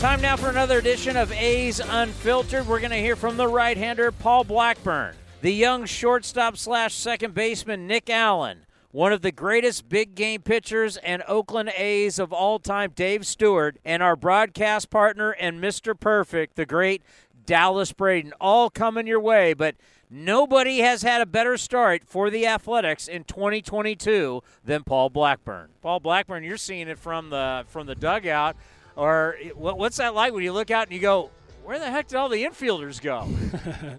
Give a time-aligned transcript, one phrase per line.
[0.00, 2.66] Time now for another edition of A's Unfiltered.
[2.66, 7.34] We're going to hear from the right hander, Paul Blackburn, the young shortstop slash second
[7.34, 12.58] baseman, Nick Allen, one of the greatest big game pitchers and Oakland A's of all
[12.58, 15.98] time, Dave Stewart, and our broadcast partner and Mr.
[15.98, 17.02] Perfect, the great
[17.44, 19.52] Dallas Braden, all coming your way.
[19.52, 19.74] But
[20.08, 25.68] nobody has had a better start for the Athletics in 2022 than Paul Blackburn.
[25.82, 28.56] Paul Blackburn, you're seeing it from the from the dugout.
[29.00, 31.30] Or what, what's that like when you look out and you go,
[31.64, 33.28] where the heck did all the infielders go?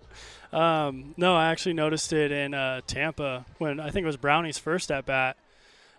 [0.53, 4.57] Um, no, I actually noticed it in uh, Tampa when I think it was Brownie's
[4.57, 5.37] first at bat,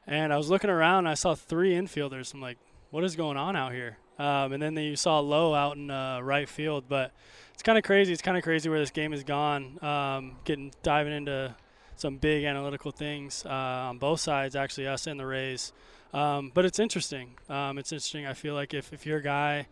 [0.07, 2.35] and I was looking around and I saw three infielders.
[2.35, 2.59] I'm like,
[2.91, 3.97] what is going on out here?
[4.19, 7.13] Um, and then you saw Lowe out in uh, right field, but
[7.55, 8.13] it's kind of crazy.
[8.13, 9.83] It's kind of crazy where this game has gone.
[9.83, 11.55] Um, getting diving into
[11.97, 13.49] some big analytical things uh,
[13.89, 15.73] on both sides, actually us and the Rays.
[16.13, 17.35] Um, but it's interesting.
[17.49, 18.27] Um, it's interesting.
[18.27, 19.67] I feel like if, if you're a guy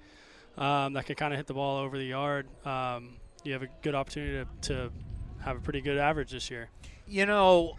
[0.56, 3.68] um, that can kind of hit the ball over the yard, um, you have a
[3.82, 4.92] good opportunity to, to
[5.42, 6.70] have a pretty good average this year.
[7.06, 7.76] you know,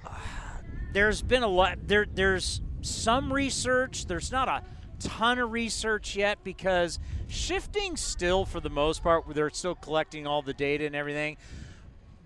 [0.93, 1.77] there's been a lot.
[1.87, 4.05] There, there's some research.
[4.05, 4.63] There's not a
[4.99, 10.41] ton of research yet because shifting still, for the most part, they're still collecting all
[10.41, 11.37] the data and everything.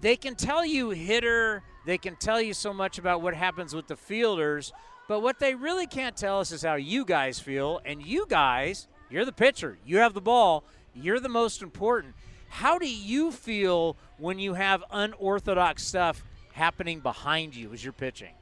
[0.02, 1.64] They can tell you hitter.
[1.86, 4.74] They can tell you so much about what happens with the fielders,
[5.08, 7.82] but what they really can't tell us is how you guys feel.
[7.86, 9.78] And you guys, you're the pitcher.
[9.86, 10.64] You have the ball.
[10.94, 12.16] You're the most important.
[12.48, 16.24] How do you feel when you have unorthodox stuff
[16.54, 18.34] happening behind you as you're pitching?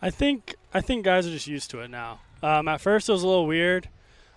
[0.00, 2.20] I think I think guys are just used to it now.
[2.42, 3.88] Um, at first, it was a little weird,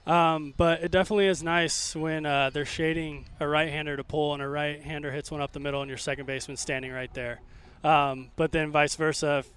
[0.06, 4.44] um, but it definitely is nice when uh, they're shading a right-hander to pull and
[4.44, 7.42] a right-hander hits one up the middle and your second baseman standing right there.
[7.84, 9.52] Um, but then vice versa, if,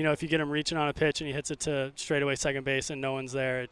[0.00, 1.92] you know, if you get him reaching on a pitch and he hits it to
[1.94, 3.70] straightaway second base and no one's there, it,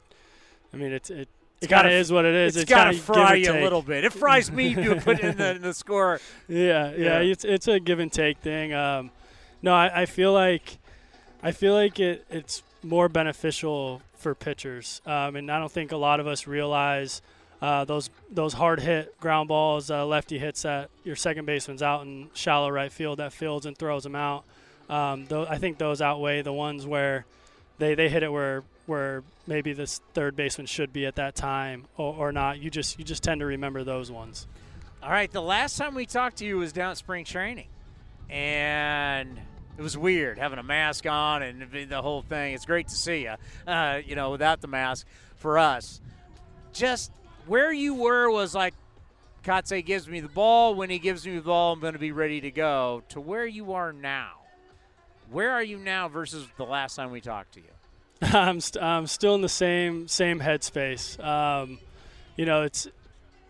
[0.74, 1.26] I mean, it it,
[1.62, 2.54] it kind of is what it is.
[2.54, 4.04] it's got to fry you a little bit.
[4.04, 6.20] It fries me to put in the, in the score.
[6.46, 7.32] Yeah, yeah, Yeah.
[7.32, 8.74] it's it's a give and take thing.
[8.74, 9.10] Um,
[9.62, 10.76] no, I, I feel like
[11.42, 15.96] I feel like it, it's more beneficial for pitchers, um, and I don't think a
[15.96, 17.22] lot of us realize
[17.62, 22.02] uh, those those hard hit ground balls, uh, lefty hits that your second baseman's out
[22.02, 24.44] in shallow right field that fields and throws them out.
[24.88, 27.26] Um, tho- I think those outweigh the ones where
[27.78, 31.84] they, they hit it where where maybe this third baseman should be at that time
[31.96, 32.58] or, or not.
[32.58, 34.46] You just you just tend to remember those ones.
[35.02, 37.68] All right, the last time we talked to you was down at spring training,
[38.28, 39.38] and
[39.76, 42.54] it was weird having a mask on and the whole thing.
[42.54, 43.34] It's great to see you,
[43.66, 45.06] uh, you know, without the mask
[45.36, 46.00] for us.
[46.72, 47.12] Just
[47.46, 48.74] where you were was like,
[49.44, 50.74] Kotsay gives me the ball.
[50.74, 53.02] When he gives me the ball, I'm going to be ready to go.
[53.10, 54.37] To where you are now.
[55.30, 57.66] Where are you now versus the last time we talked to you?
[58.22, 61.22] I'm, st- I'm still in the same same headspace.
[61.22, 61.78] Um,
[62.36, 62.88] you know, it's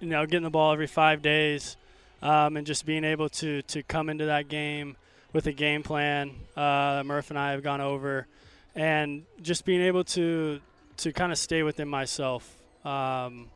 [0.01, 1.77] you know getting the ball every five days,
[2.23, 4.97] um, and just being able to to come into that game
[5.33, 8.27] with a game plan uh, that Murph and I have gone over,
[8.75, 10.61] and just being able to
[10.99, 13.49] to kind of stay within myself um,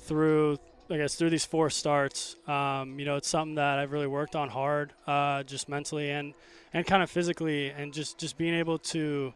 [0.00, 0.58] through.
[0.90, 4.36] I guess through these four starts, um, you know, it's something that I've really worked
[4.36, 6.34] on hard, uh, just mentally and
[6.74, 9.32] and kind of physically, and just just being able to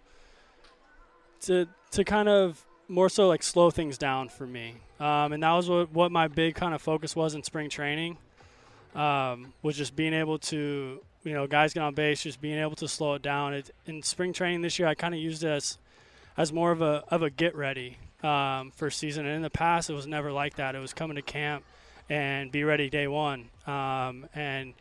[1.43, 4.75] to to kind of more so like slow things down for me.
[4.99, 8.19] Um, and that was what, what my big kind of focus was in spring training.
[8.94, 12.76] Um, was just being able to you know guys get on base, just being able
[12.76, 13.55] to slow it down.
[13.55, 15.79] It, in spring training this year, I kind of used it as
[16.37, 19.26] as more of a of a get ready um, for season.
[19.26, 20.75] And in the past, it was never like that.
[20.75, 21.64] It was coming to camp
[22.08, 24.75] and be ready day one, um, and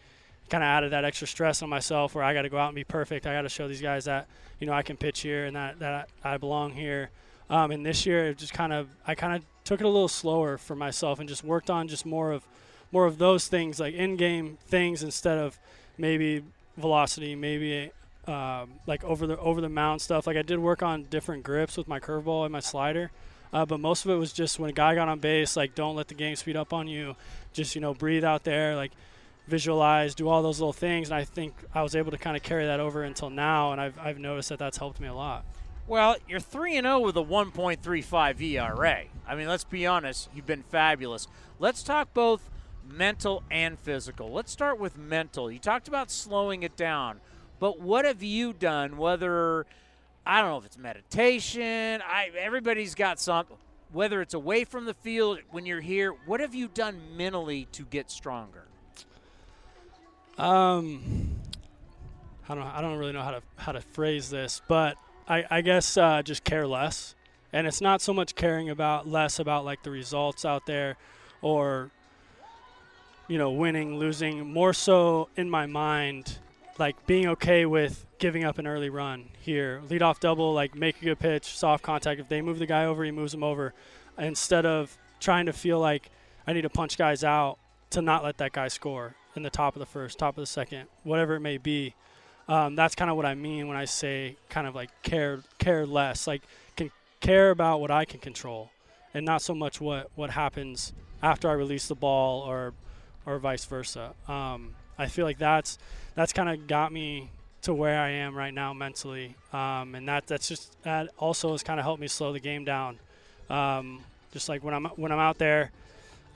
[0.50, 2.76] kind of added that extra stress on myself where I got to go out and
[2.76, 3.28] be perfect.
[3.28, 4.28] I got to show these guys that
[4.60, 7.10] you know I can pitch here and that that I belong here.
[7.50, 10.08] Um, and this year, it just kind of I kind of took it a little
[10.08, 12.44] slower for myself and just worked on just more of
[12.92, 15.60] more of those things like in-game things instead of
[15.98, 16.44] maybe
[16.78, 17.92] velocity, maybe
[18.28, 20.28] um, like over the over the mound stuff.
[20.28, 23.12] Like I did work on different grips with my curveball and my slider,
[23.54, 25.96] uh, but most of it was just when a guy got on base, like don't
[25.96, 27.16] let the game speed up on you.
[27.54, 28.92] Just you know breathe out there, like
[29.48, 31.10] visualize, do all those little things.
[31.10, 33.82] And I think I was able to kind of carry that over until now, and
[33.82, 35.46] I've I've noticed that that's helped me a lot.
[35.88, 39.06] Well, you're 3 and 0 with a 1.35 ERA.
[39.26, 41.28] I mean, let's be honest, you've been fabulous.
[41.60, 42.50] Let's talk both
[42.86, 44.30] mental and physical.
[44.32, 45.50] Let's start with mental.
[45.50, 47.22] You talked about slowing it down,
[47.60, 49.66] but what have you done whether
[50.26, 53.46] I don't know if it's meditation, I everybody's got some
[53.92, 57.84] whether it's away from the field when you're here, what have you done mentally to
[57.86, 58.67] get stronger?
[60.38, 61.30] Um
[62.50, 64.98] I don't I don't really know how to how to phrase this, but
[65.28, 67.16] I, I guess uh, just care less.
[67.52, 70.98] And it's not so much caring about less about like the results out there
[71.42, 71.92] or
[73.28, 76.38] you know winning, losing, more so in my mind
[76.80, 79.82] like being okay with giving up an early run here.
[79.90, 82.20] Lead off double, like make a good pitch, soft contact.
[82.20, 83.74] If they move the guy over, he moves them over.
[84.18, 86.10] Instead of trying to feel like
[86.46, 87.58] I need to punch guys out
[87.92, 90.48] to not let that guy score in the top of the first, top of the
[90.48, 91.94] second, whatever it may be.
[92.48, 95.86] Um, that's kind of what I mean when I say kind of like care care
[95.86, 96.44] less, like
[96.76, 98.72] can care about what I can control,
[99.14, 102.74] and not so much what what happens after I release the ball or
[103.26, 104.14] or vice versa.
[104.28, 105.78] Um, I feel like that's
[106.16, 107.30] that's kind of got me
[107.64, 111.64] to where I am right now mentally, um, and that that's just that also has
[111.64, 112.98] kind of helped me slow the game down.
[113.50, 115.72] Um, just like when I'm when I'm out there,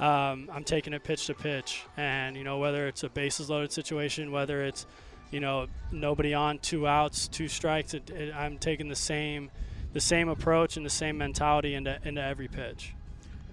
[0.01, 3.71] um, I'm taking it pitch to pitch, and you know whether it's a bases loaded
[3.71, 4.87] situation, whether it's
[5.29, 9.51] you know nobody on, two outs, two strikes, it, it, I'm taking the same
[9.93, 12.95] the same approach and the same mentality into into every pitch.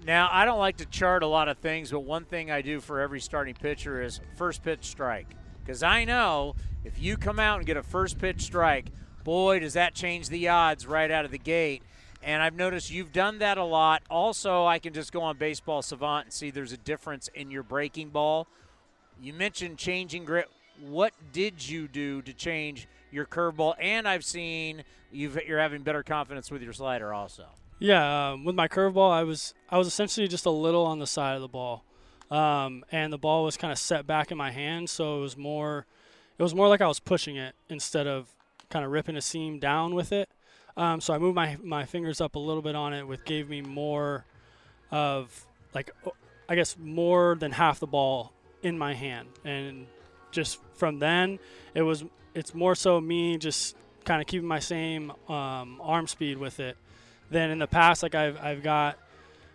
[0.05, 2.79] Now, I don't like to chart a lot of things, but one thing I do
[2.79, 5.35] for every starting pitcher is first pitch strike.
[5.63, 8.87] Because I know if you come out and get a first pitch strike,
[9.23, 11.83] boy, does that change the odds right out of the gate.
[12.21, 14.03] And I've noticed you've done that a lot.
[14.09, 17.63] Also, I can just go on Baseball Savant and see there's a difference in your
[17.63, 18.47] breaking ball.
[19.21, 20.49] You mentioned changing grip.
[20.81, 23.75] What did you do to change your curveball?
[23.79, 27.45] And I've seen you are having better confidence with your slider also.
[27.79, 31.07] Yeah, um, with my curveball, I was I was essentially just a little on the
[31.07, 31.85] side of the ball,
[32.29, 35.37] um, and the ball was kind of set back in my hand, so it was
[35.37, 35.85] more
[36.37, 38.35] it was more like I was pushing it instead of
[38.69, 40.29] kind of ripping a seam down with it.
[40.79, 43.49] Um, so I moved my my fingers up a little bit on it, which gave
[43.49, 44.25] me more
[44.91, 45.45] of
[45.75, 45.91] like
[46.47, 48.33] I guess more than half the ball
[48.63, 49.87] in my hand, and
[50.31, 51.39] just from then
[51.73, 56.37] it was it's more so me just kind of keeping my same um, arm speed
[56.37, 56.77] with it
[57.29, 58.97] then in the past, like I've I've got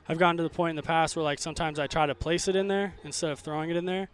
[0.09, 2.49] I've gotten to the point in the past where like sometimes I try to place
[2.49, 4.09] it in there instead of throwing it in there.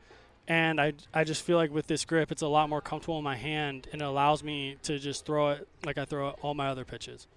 [0.50, 3.22] And I, I just feel like with this grip, it's a lot more comfortable in
[3.22, 6.66] my hand and it allows me to just throw it like I throw all my
[6.66, 7.28] other pitches.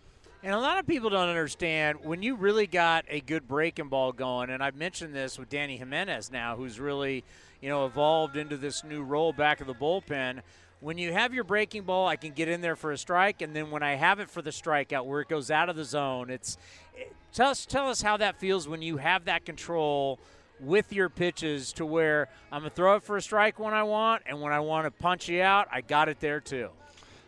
[0.41, 4.13] And a lot of people don't understand when you really got a good breaking ball
[4.13, 7.23] going, and I've mentioned this with Dany Jimenez now, who's really,
[7.61, 10.41] you know, evolved into this new role back of the bullpen
[10.79, 13.55] when you have your breaking ball, I can get in there for a strike, and
[13.55, 16.29] then when I have it for the strikeout, where it goes out of the zone,
[16.29, 16.57] it's
[16.93, 20.19] it, tell us tell us how that feels when you have that control
[20.59, 24.23] with your pitches to where I'm gonna throw it for a strike when I want,
[24.25, 26.69] and when I want to punch you out, I got it there too.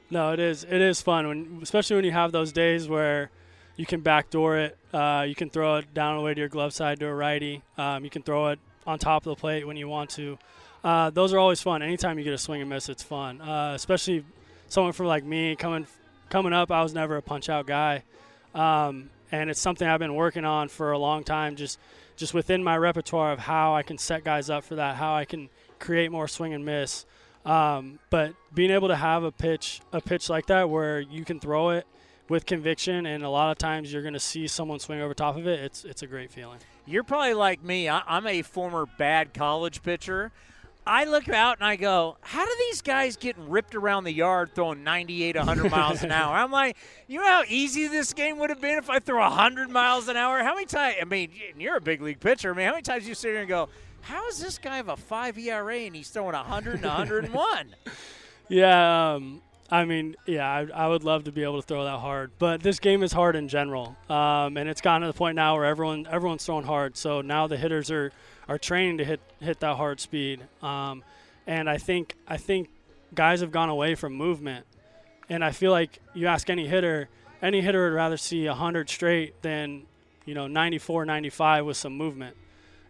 [0.09, 3.31] No, it is it is fun when especially when you have those days where
[3.75, 6.99] you can backdoor it, uh, you can throw it down away to your glove side
[6.99, 9.87] to a righty, um, you can throw it on top of the plate when you
[9.87, 10.37] want to.
[10.83, 11.81] Uh, those are always fun.
[11.81, 13.41] Anytime you get a swing and miss, it's fun.
[13.41, 14.23] Uh, especially
[14.67, 15.87] someone from like me coming
[16.29, 16.71] coming up.
[16.71, 18.03] I was never a punch out guy,
[18.53, 21.55] um, and it's something I've been working on for a long time.
[21.55, 21.79] Just
[22.15, 25.25] just within my repertoire of how I can set guys up for that, how I
[25.25, 27.05] can create more swing and miss.
[27.45, 31.39] Um, but being able to have a pitch a pitch like that where you can
[31.39, 31.85] throw it
[32.27, 35.37] with conviction, and a lot of times you're going to see someone swing over top
[35.37, 35.59] of it.
[35.59, 36.59] It's it's a great feeling.
[36.87, 37.89] You're probably like me.
[37.89, 40.31] I'm a former bad college pitcher.
[40.87, 44.53] I look out and I go, how do these guys get ripped around the yard
[44.53, 46.35] throwing 98, 100 miles an hour?
[46.35, 46.77] I'm like,
[47.07, 50.17] you know how easy this game would have been if I threw 100 miles an
[50.17, 50.43] hour?
[50.43, 50.97] How many times?
[51.01, 52.53] I mean, you're a big league pitcher.
[52.53, 53.69] I mean, how many times you sit here and go,
[54.01, 57.75] how is this guy have a five ERA and he's throwing 100 and 101?
[58.49, 61.97] yeah, um, I mean, yeah, I, I, would love to be able to throw that
[61.97, 65.35] hard, but this game is hard in general, um, and it's gotten to the point
[65.35, 66.95] now where everyone everyone's throwing hard.
[66.95, 68.11] So now the hitters are
[68.47, 70.41] are training to hit hit that hard speed.
[70.61, 71.03] Um,
[71.47, 72.69] and I think I think
[73.13, 74.65] guys have gone away from movement,
[75.29, 77.09] and I feel like you ask any hitter,
[77.41, 79.83] any hitter would rather see 100 straight than
[80.25, 82.35] you know 94, 95 with some movement.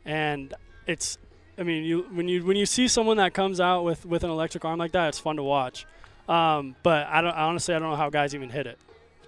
[0.06, 0.54] And
[0.86, 1.18] it's,
[1.58, 4.30] I mean, you when you when you see someone that comes out with with an
[4.30, 5.86] electric arm like that, it's fun to watch.
[6.28, 8.80] Um, but I don't honestly I don't know how guys even hit it.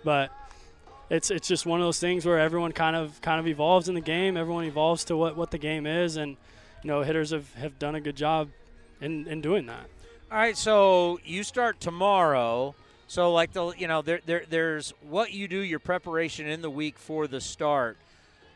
[0.03, 0.31] But
[1.09, 3.95] it's it's just one of those things where everyone kind of kind of evolves in
[3.95, 4.35] the game.
[4.35, 6.35] Everyone evolves to what, what the game is, and
[6.83, 8.49] you know hitters have, have done a good job
[9.01, 9.87] in, in doing that.
[10.31, 12.75] All right, so you start tomorrow.
[13.07, 16.69] So like the you know there, there there's what you do your preparation in the
[16.69, 17.97] week for the start.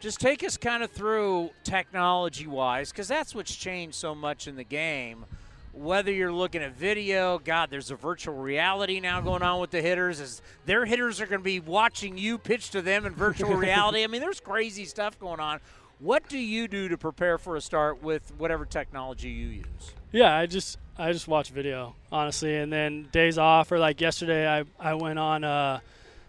[0.01, 4.55] Just take us kind of through technology wise because that's what's changed so much in
[4.55, 5.25] the game.
[5.73, 9.81] Whether you're looking at video, God, there's a virtual reality now going on with the
[9.81, 10.19] hitters.
[10.19, 14.03] Is their hitters are going to be watching you pitch to them in virtual reality.
[14.03, 15.59] I mean, there's crazy stuff going on.
[15.99, 19.93] What do you do to prepare for a start with whatever technology you use?
[20.11, 24.47] Yeah, I just I just watch video honestly, and then days off or like yesterday,
[24.47, 25.79] I I went on uh,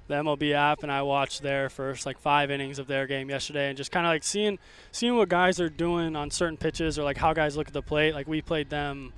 [0.09, 3.69] the MLB app and I watched their first like five innings of their game yesterday,
[3.69, 4.59] and just kind of like seeing
[4.93, 7.83] seeing what guys are doing on certain pitches or like how guys look at the
[7.83, 8.15] plate.
[8.15, 9.13] Like we played them,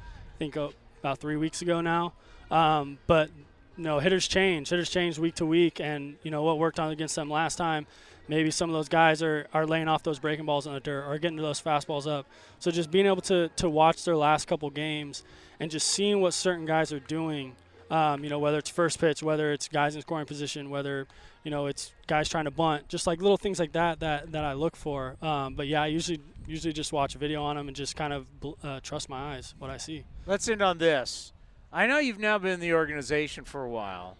[0.44, 0.68] think uh,
[1.00, 2.12] about three weeks ago now,
[2.50, 3.30] um, but
[3.76, 6.90] you know hitters change, hitters change week to week, and you know what worked on
[6.90, 7.86] against them last time
[8.28, 11.04] maybe some of those guys are, are laying off those breaking balls in the dirt
[11.06, 12.26] or getting those fastballs up.
[12.58, 15.24] So just being able to, to watch their last couple games
[15.60, 17.54] and just seeing what certain guys are doing,
[17.94, 21.06] um, you know, whether it's first pitch, whether it's guys in scoring position, whether,
[21.44, 24.44] you know, it's guys trying to bunt, just like little things like that that, that
[24.44, 25.14] I look for.
[25.22, 28.12] Um, but yeah, I usually usually just watch a video on them and just kind
[28.12, 28.26] of
[28.64, 30.04] uh, trust my eyes, what I see.
[30.26, 31.32] Let's end on this.
[31.72, 34.16] I know you've now been in the organization for a while.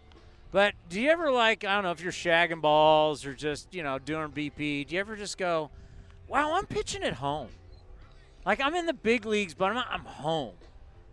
[0.53, 3.83] But do you ever like I don't know if you're shagging balls or just you
[3.83, 4.87] know doing BP?
[4.87, 5.69] Do you ever just go,
[6.29, 7.49] "Wow, I'm pitching at home.
[8.45, 10.53] Like I'm in the big leagues, but I'm I'm home.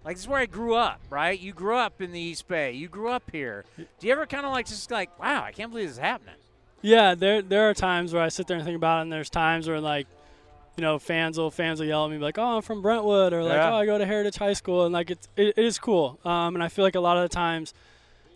[0.05, 1.39] Like this is where I grew up, right?
[1.39, 2.73] You grew up in the East Bay.
[2.73, 3.65] You grew up here.
[3.77, 6.35] Do you ever kind of like just like, wow, I can't believe this is happening?
[6.81, 9.31] Yeah, there there are times where I sit there and think about it, and there's
[9.31, 10.09] times where like,
[10.77, 13.45] you know, fans will fans will yell at me like, "Oh, I'm from Brentwood," or
[13.45, 13.73] like, Yeah.
[13.73, 16.19] "Oh, I go to Heritage High School," and like it's it, it is cool.
[16.25, 17.73] Um, and I feel like a lot of the times,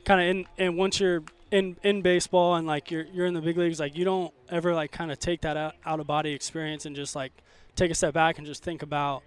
[0.05, 3.41] kind of in and once you're in in baseball and like you're you're in the
[3.41, 6.33] big leagues, like you don't ever like kind of take that out, out of body
[6.33, 7.33] experience and just like
[7.75, 9.25] take a step back and just think about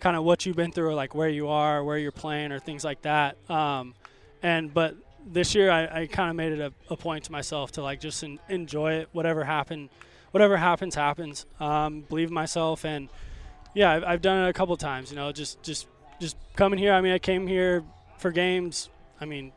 [0.00, 2.58] kind of what you've been through, or like where you are, where you're playing, or
[2.58, 3.36] things like that.
[3.50, 3.94] Um,
[4.42, 7.72] and but this year, I, I kind of made it a, a point to myself
[7.72, 9.08] to like just en- enjoy it.
[9.12, 9.90] Whatever happened,
[10.30, 11.46] whatever happens, happens.
[11.60, 13.08] Um, believe in myself, and
[13.74, 15.10] yeah, I've, I've done it a couple times.
[15.10, 15.86] You know, just just
[16.20, 16.92] just coming here.
[16.92, 17.84] I mean, I came here
[18.18, 18.88] for games.
[19.20, 19.52] I mean,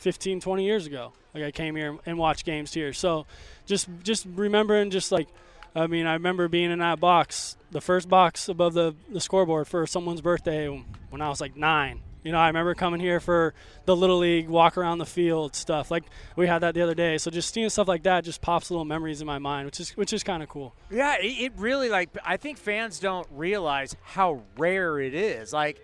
[0.00, 1.12] 15, 20 years ago.
[1.34, 2.92] Like I came here and watched games here.
[2.92, 3.26] So
[3.66, 5.28] just just remembering, just like
[5.74, 9.66] I mean, I remember being in that box, the first box above the, the scoreboard
[9.66, 10.68] for someone's birthday
[11.10, 12.00] when I was like nine.
[12.22, 13.52] You know, I remember coming here for
[13.84, 15.90] the little league, walk around the field stuff.
[15.90, 16.04] Like
[16.36, 17.18] we had that the other day.
[17.18, 19.90] So just seeing stuff like that just pops little memories in my mind, which is
[19.90, 20.74] which is kind of cool.
[20.90, 25.52] Yeah, it, it really like I think fans don't realize how rare it is.
[25.52, 25.78] Like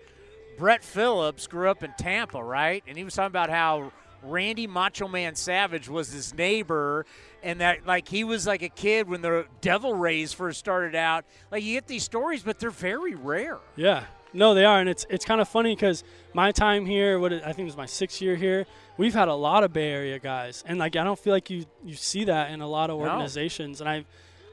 [0.57, 2.83] Brett Phillips grew up in Tampa, right?
[2.87, 3.91] And he was talking about how
[4.23, 7.05] Randy Macho Man Savage was his neighbor
[7.43, 11.25] and that like he was like a kid when the Devil Rays first started out.
[11.51, 13.57] Like you get these stories, but they're very rare.
[13.75, 17.33] Yeah, no, they are, and it's it's kind of funny because my time here, what
[17.33, 18.65] it- I think it was my sixth year here,
[18.97, 21.65] we've had a lot of Bay Area guys, and like I don't feel like you
[21.83, 23.05] you see that in a lot of No.
[23.05, 24.05] organizations, and I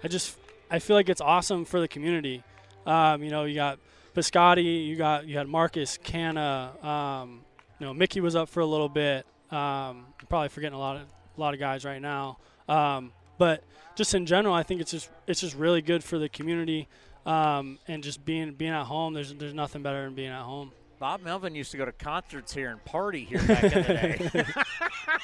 [0.02, 0.37] I just
[0.71, 2.42] I feel like it's awesome for the community.
[2.87, 3.78] Um, you know, you got
[4.14, 7.42] Piscotti, you got you had Marcus, Canha, um,
[7.78, 9.25] you know, Mickey was up for a little bit.
[9.50, 11.02] Um, probably forgetting a lot of
[11.37, 13.62] a lot of guys right now, um, but
[13.94, 16.88] just in general, I think it's just it's just really good for the community
[17.26, 19.14] um, and just being being at home.
[19.14, 20.72] There's there's nothing better than being at home.
[20.98, 24.44] Bob Melvin used to go to concerts here and party here back in the day.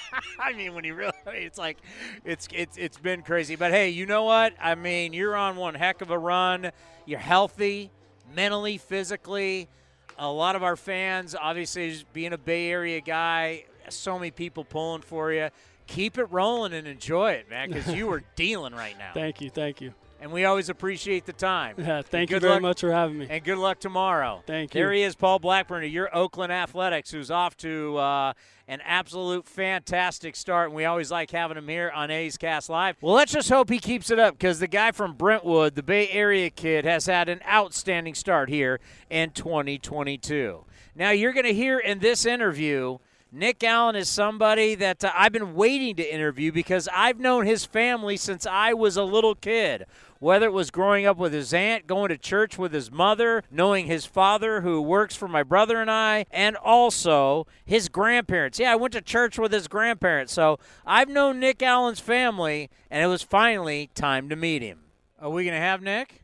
[0.39, 1.79] I mean, when he really, it's like,
[2.25, 3.57] it's it's it's been crazy.
[3.57, 4.55] But hey, you know what?
[4.61, 6.71] I mean, you're on one heck of a run.
[7.07, 7.91] You're healthy,
[8.35, 9.69] mentally, physically.
[10.17, 15.03] A lot of our fans, obviously, being a Bay Area guy, so many people pulling
[15.03, 15.49] for you.
[15.87, 19.11] Keep it rolling and enjoy it, man, because you are dealing right now.
[19.15, 19.93] Thank you, thank you.
[20.21, 21.75] And we always appreciate the time.
[21.77, 23.27] Yeah, thank you very luck- much for having me.
[23.29, 24.43] And good luck tomorrow.
[24.47, 25.01] Thank There you.
[25.01, 28.33] he is, Paul Blackburn of your Oakland Athletics, who's off to uh,
[28.67, 30.69] an absolute fantastic start.
[30.69, 32.97] And we always like having him here on A's Cast Live.
[33.03, 36.09] Well, let's just hope he keeps it up because the guy from Brentwood, the Bay
[36.09, 40.65] Area kid, has had an outstanding start here in 2022.
[40.95, 42.99] Now, you're going to hear in this interview.
[43.37, 47.65] Nick Allen is somebody that uh, I've been waiting to interview because I've known his
[47.65, 49.87] family since I was a little kid.
[50.21, 53.87] whether it was growing up with his aunt, going to church with his mother, knowing
[53.87, 58.61] his father who works for my brother and I, and also his grandparents.
[58.61, 60.33] Yeah, I went to church with his grandparents.
[60.33, 64.79] So I've known Nick Allen's family, and it was finally time to meet him.
[65.21, 66.23] Are we going to have Nick?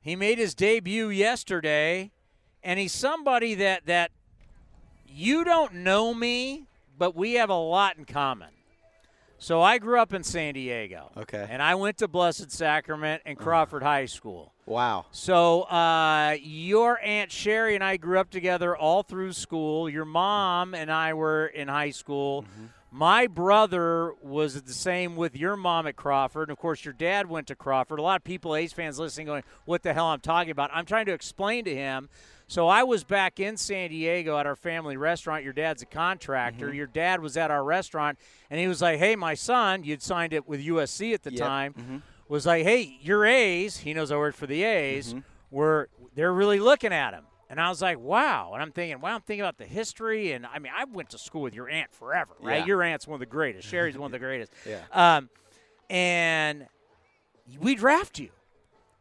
[0.00, 2.12] He made his debut yesterday,
[2.62, 4.12] and he's somebody that that
[5.12, 6.66] you don't know me,
[6.98, 8.48] but we have a lot in common.
[9.42, 11.10] So I grew up in San Diego.
[11.16, 11.46] Okay.
[11.48, 14.52] And I went to Blessed Sacrament and Crawford High School.
[14.66, 15.06] Wow.
[15.12, 19.88] So uh, your aunt Sherry and I grew up together all through school.
[19.88, 22.44] Your mom and I were in high school.
[22.90, 26.50] My brother was the same with your mom at Crawford.
[26.50, 27.98] And of course, your dad went to Crawford.
[27.98, 30.70] A lot of people, A's fans listening, going, What the hell I'm talking about?
[30.74, 32.10] I'm trying to explain to him.
[32.50, 35.44] So I was back in San Diego at our family restaurant.
[35.44, 36.74] Your dad's a contractor.
[36.74, 38.18] Your dad was at our restaurant,
[38.50, 41.38] and he was like, Hey, my son, you'd signed it with USC at the Yep.
[41.40, 45.20] time, was like, Hey, your A's, he knows I worked for the A's, Mm-hmm.
[45.52, 47.22] were they're really looking at him.
[47.48, 48.50] And I was like, wow.
[48.54, 50.32] And I'm thinking, wow, I'm thinking about the history.
[50.32, 52.58] And I mean, I went to school with your aunt forever, right?
[52.58, 52.64] Yeah.
[52.66, 53.68] Your aunt's one of the greatest.
[53.68, 54.52] Sherry's one of the greatest.
[54.68, 54.80] Yeah.
[54.92, 55.30] Um,
[55.88, 56.66] and
[57.60, 58.30] we draft you.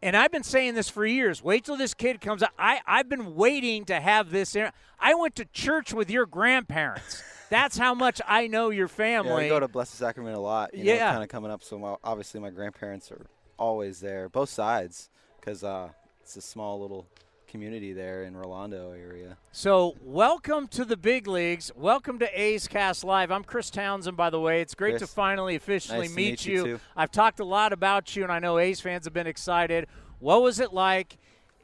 [0.01, 1.43] And I've been saying this for years.
[1.43, 2.51] Wait till this kid comes out.
[2.57, 4.55] I, I've been waiting to have this.
[4.99, 7.21] I went to church with your grandparents.
[7.49, 9.45] That's how much I know your Yeah, family.
[9.45, 10.73] I go to Blessed Sacrament a lot.
[10.73, 11.11] You Yeah.
[11.11, 11.63] kind of coming up.
[11.63, 13.25] So my, obviously my grandparents are
[13.57, 15.89] always there, both sides, because uh,
[16.21, 17.07] it's a small little
[17.49, 19.37] community there in Rolando area.
[19.51, 21.71] So, welcome to the big leagues.
[21.75, 23.31] Welcome to A's Cast Live.
[23.31, 24.61] I'm Chris Townsend, by the way.
[24.61, 26.79] It's great to finally officially Nice meet, meet you, too.
[26.95, 29.87] I've talked a lot about you, and I know A's fans have been excited.
[30.19, 31.17] What was it like?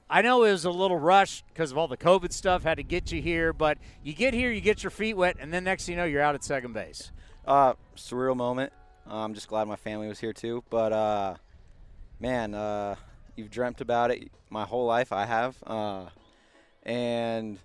[0.10, 2.84] I know it was a little rushed because of all the COVID stuff, had to
[2.84, 5.86] get you here, but you get here, you get your feet wet, and then next
[5.86, 7.12] thing you know, you're out at second base.
[7.46, 8.74] Uh, surreal moment.
[9.10, 10.63] Uh, I'm just glad my family was here too.
[10.70, 11.36] But uh,
[12.20, 12.96] man, uh,
[13.36, 15.12] you've dreamt about it my whole life.
[15.12, 16.06] I have, uh,
[16.84, 17.60] and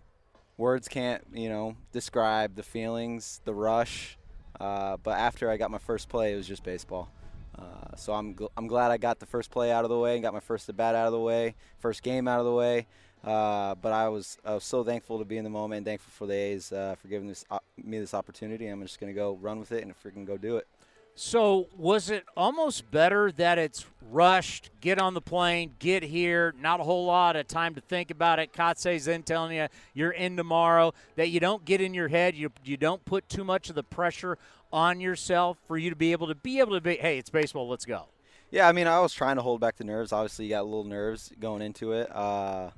[0.56, 4.18] words can't, you know, describe the feelings, the rush.
[4.58, 7.10] Uh, but after I got my first play, it was just baseball.
[7.58, 10.14] Uh, so I'm gl- I'm glad I got the first play out of the way
[10.14, 12.52] and got my first at bat out of the way, first game out of the
[12.52, 12.86] way.
[13.22, 16.10] Uh, but I was I was so thankful to be in the moment and thankful
[16.12, 18.66] for the A's uh, for giving this op- me this opportunity.
[18.66, 20.66] I'm just gonna go run with it and freaking go do it.
[21.14, 26.80] So, was it almost better that it's rushed, get on the plane, get here, not
[26.80, 28.52] a whole lot of time to think about it?
[28.52, 32.50] Kotsay's then telling you you're in tomorrow, that you don't get in your head, you,
[32.64, 34.38] you don't put too much of the pressure
[34.72, 37.68] on yourself for you to be able to be able to be, hey, it's baseball,
[37.68, 38.06] let's go.
[38.50, 40.12] Yeah, I mean, I was trying to hold back the nerves.
[40.12, 42.10] Obviously, you got a little nerves going into it.
[42.14, 42.70] Uh,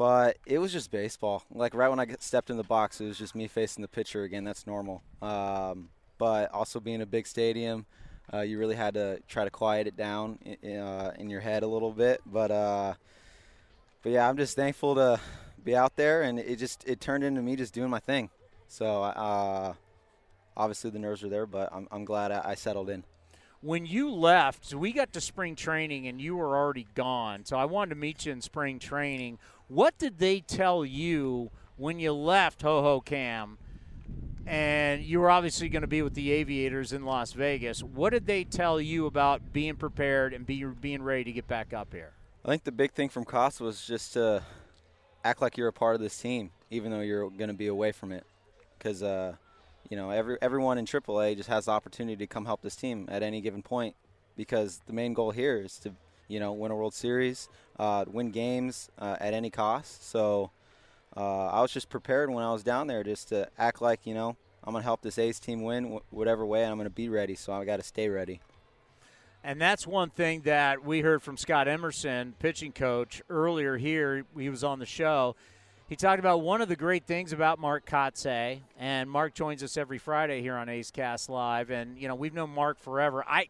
[0.00, 1.42] but it was just baseball.
[1.52, 4.22] Like right when I stepped in the box, it was just me facing the pitcher
[4.22, 4.44] again.
[4.44, 5.02] That's normal.
[5.20, 7.86] Um, but also being a big stadium,
[8.32, 11.62] uh, you really had to try to quiet it down in, uh, in your head
[11.64, 12.20] a little bit.
[12.26, 12.94] But uh,
[14.02, 15.18] but yeah, I'm just thankful to
[15.64, 18.28] be out there, and it just it turned into me just doing my thing.
[18.68, 19.72] So uh,
[20.56, 23.02] obviously the nerves were there, but I'm, I'm glad I, I settled in.
[23.62, 27.44] When you left, so we got to spring training and you were already gone.
[27.44, 29.38] So I wanted to meet you in spring training.
[29.68, 33.56] What did they tell you when you left Hohokam?
[34.46, 37.82] And you were obviously going to be with the Aviators in Las Vegas.
[37.82, 41.72] What did they tell you about being prepared and be, being ready to get back
[41.72, 42.12] up here?
[42.44, 44.42] I think the big thing from Costa was just to
[45.24, 47.92] act like you're a part of this team, even though you're going to be away
[47.92, 48.24] from it.
[48.78, 49.34] Because, uh,
[49.90, 53.06] you know, every everyone in AAA just has the opportunity to come help this team
[53.10, 53.94] at any given point.
[54.36, 55.92] Because the main goal here is to,
[56.28, 57.48] you know, win a World Series,
[57.78, 60.08] uh, win games uh, at any cost.
[60.08, 60.50] So
[61.16, 64.14] uh, I was just prepared when I was down there just to act like, you
[64.14, 66.86] know, I'm going to help this A's team win wh- whatever way, and I'm going
[66.86, 67.34] to be ready.
[67.34, 68.40] So I got to stay ready.
[69.42, 74.24] And that's one thing that we heard from Scott Emerson, pitching coach, earlier here.
[74.36, 75.34] He was on the show.
[75.88, 79.76] He talked about one of the great things about Mark Kotsay, and Mark joins us
[79.76, 81.70] every Friday here on A's Cast Live.
[81.70, 83.24] And you know we've known Mark forever.
[83.26, 83.48] I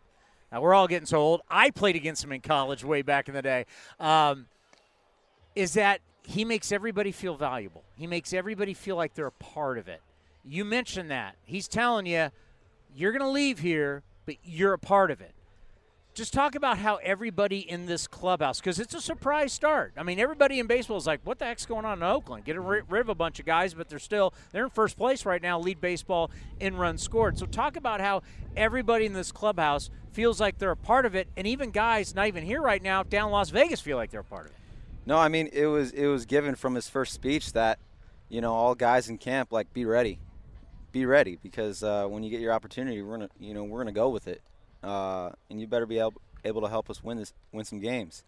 [0.51, 1.43] now we're all getting so old.
[1.51, 3.67] I played against him in college way back in the day.
[3.99, 4.47] Um,
[5.55, 7.85] is that he makes everybody feel valuable.
[7.97, 10.01] He makes everybody feel like they're a part of it.
[10.45, 11.37] You mentioned that.
[11.45, 12.31] He's telling you
[12.95, 15.33] you're going to leave here, but you're a part of it
[16.13, 20.19] just talk about how everybody in this clubhouse because it's a surprise start i mean
[20.19, 23.09] everybody in baseball is like what the heck's going on in oakland get rid of
[23.09, 26.31] a bunch of guys but they're still they're in first place right now lead baseball
[26.59, 28.23] in runs scored so talk about how
[28.57, 32.27] everybody in this clubhouse feels like they're a part of it and even guys not
[32.27, 34.60] even here right now down las vegas feel like they're a part of it
[35.07, 37.79] No, I mean it was it was given from his first speech that,
[38.29, 40.19] you know, all guys in camp like be ready,
[40.93, 43.93] be ready because uh, when you get your opportunity, we're gonna you know we're gonna
[43.93, 44.43] go with it,
[44.83, 48.25] uh, and you better be able able to help us win this, win some games.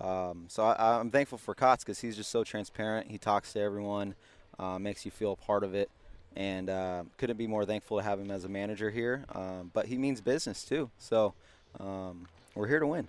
[0.00, 3.10] Um, so I, I'm thankful for Kotz because he's just so transparent.
[3.10, 4.14] He talks to everyone,
[4.58, 5.90] uh, makes you feel a part of it,
[6.34, 9.24] and uh, couldn't be more thankful to have him as a manager here.
[9.34, 11.34] Um, but he means business too, so
[11.78, 13.08] um, we're here to win.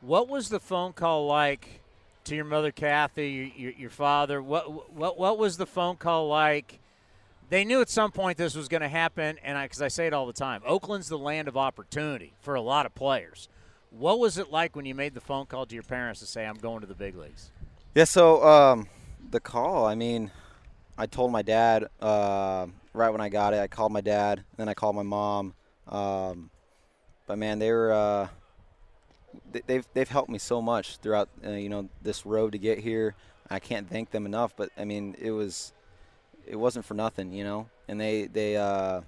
[0.00, 1.80] What was the phone call like
[2.24, 4.42] to your mother, Kathy, your, your, father?
[4.42, 6.80] What what what was the phone call like?
[7.50, 10.06] They knew at some point this was going to happen, and because I, I say
[10.06, 13.48] it all the time, Oakland's the land of opportunity for a lot of players.
[13.90, 16.46] What was it like when you made the phone call to your parents to say,
[16.46, 17.50] "I'm going to the big leagues"?
[17.94, 18.88] Yeah, so um,
[19.30, 19.86] the call.
[19.86, 20.30] I mean,
[20.96, 23.60] I told my dad uh, right when I got it.
[23.60, 25.54] I called my dad, then I called my mom.
[25.86, 26.50] Um,
[27.26, 28.28] but man, they were uh,
[29.66, 33.14] they've they've helped me so much throughout uh, you know this road to get here.
[33.50, 34.54] I can't thank them enough.
[34.56, 35.72] But I mean, it was
[36.46, 37.68] it wasn't for nothing, you know.
[37.88, 39.02] And they they uh,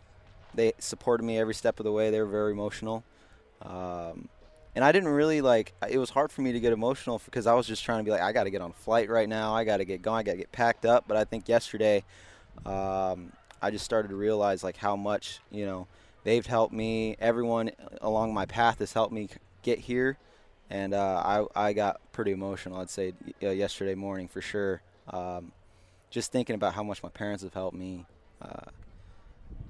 [0.54, 2.10] they supported me every step of the way.
[2.10, 3.04] They were very emotional.
[3.62, 4.28] Um,
[4.74, 5.72] and I didn't really like.
[5.88, 8.10] It was hard for me to get emotional because I was just trying to be
[8.10, 9.54] like, I got to get on a flight right now.
[9.54, 10.18] I got to get going.
[10.18, 11.04] I got to get packed up.
[11.08, 12.04] But I think yesterday,
[12.66, 15.86] um, I just started to realize like how much you know
[16.24, 17.16] they've helped me.
[17.18, 17.70] Everyone
[18.02, 19.30] along my path has helped me
[19.66, 20.16] get here,
[20.70, 22.78] and uh, I I got pretty emotional.
[22.78, 24.80] I'd say uh, yesterday morning for sure.
[25.10, 25.52] Um,
[26.08, 28.06] just thinking about how much my parents have helped me.
[28.40, 28.70] Uh,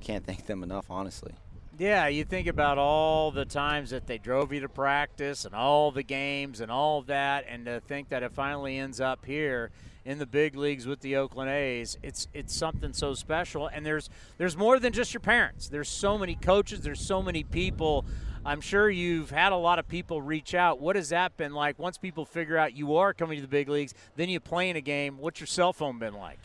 [0.01, 1.33] can't thank them enough, honestly.
[1.79, 5.91] Yeah, you think about all the times that they drove you to practice and all
[5.91, 9.71] the games and all that, and to think that it finally ends up here
[10.07, 13.67] in the big leagues with the Oakland A's, it's it's something so special.
[13.67, 15.69] And there's there's more than just your parents.
[15.69, 16.81] There's so many coaches.
[16.81, 18.07] There's so many people.
[18.47, 20.81] I'm sure you've had a lot of people reach out.
[20.81, 21.81] What has that been like?
[21.81, 24.77] Once people figure out you are coming to the big leagues, then you play in
[24.77, 25.19] a game.
[25.19, 26.39] What's your cell phone been like?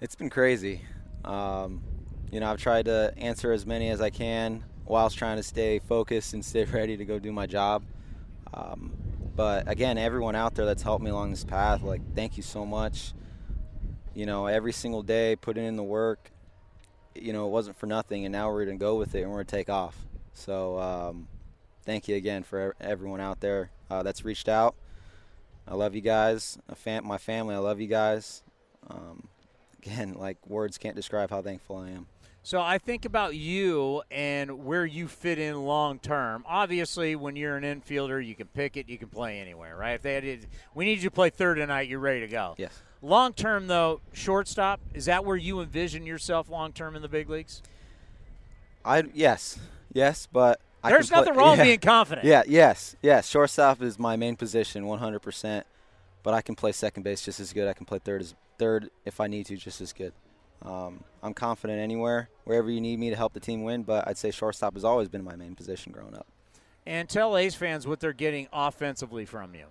[0.00, 0.80] It's been crazy.
[1.26, 1.82] Um,
[2.30, 5.78] you know, I've tried to answer as many as I can whilst trying to stay
[5.78, 7.82] focused and stay ready to go do my job.
[8.54, 8.94] Um,
[9.36, 12.64] but again, everyone out there that's helped me along this path, like, thank you so
[12.64, 13.12] much.
[14.14, 16.30] You know, every single day, putting in the work,
[17.14, 19.30] you know, it wasn't for nothing, and now we're going to go with it and
[19.30, 19.96] we're going to take off.
[20.32, 21.28] So, um,
[21.84, 24.74] thank you again for everyone out there uh, that's reached out.
[25.66, 26.58] I love you guys.
[26.74, 28.42] Fam- my family, I love you guys.
[28.88, 29.28] Um,
[29.82, 32.06] again, like, words can't describe how thankful I am.
[32.44, 36.44] So I think about you and where you fit in long term.
[36.48, 39.92] Obviously, when you're an infielder, you can pick it, you can play anywhere, right?
[39.92, 42.56] If they had, we need you to play third tonight, you're ready to go.
[42.58, 42.82] Yes.
[43.00, 47.30] Long term, though, shortstop is that where you envision yourself long term in the big
[47.30, 47.62] leagues?
[48.84, 49.60] I yes,
[49.92, 52.26] yes, but there's nothing play, wrong yeah, being confident.
[52.26, 53.28] Yeah, yes, yes.
[53.28, 55.20] Shortstop is my main position, 100.
[55.20, 55.66] percent
[56.22, 57.68] But I can play second base just as good.
[57.68, 60.12] I can play third as third if I need to, just as good.
[60.64, 64.16] Um, I'm confident anywhere, wherever you need me to help the team win, but I'd
[64.16, 66.26] say shortstop has always been my main position growing up.
[66.86, 69.66] And tell A's fans what they're getting offensively from you.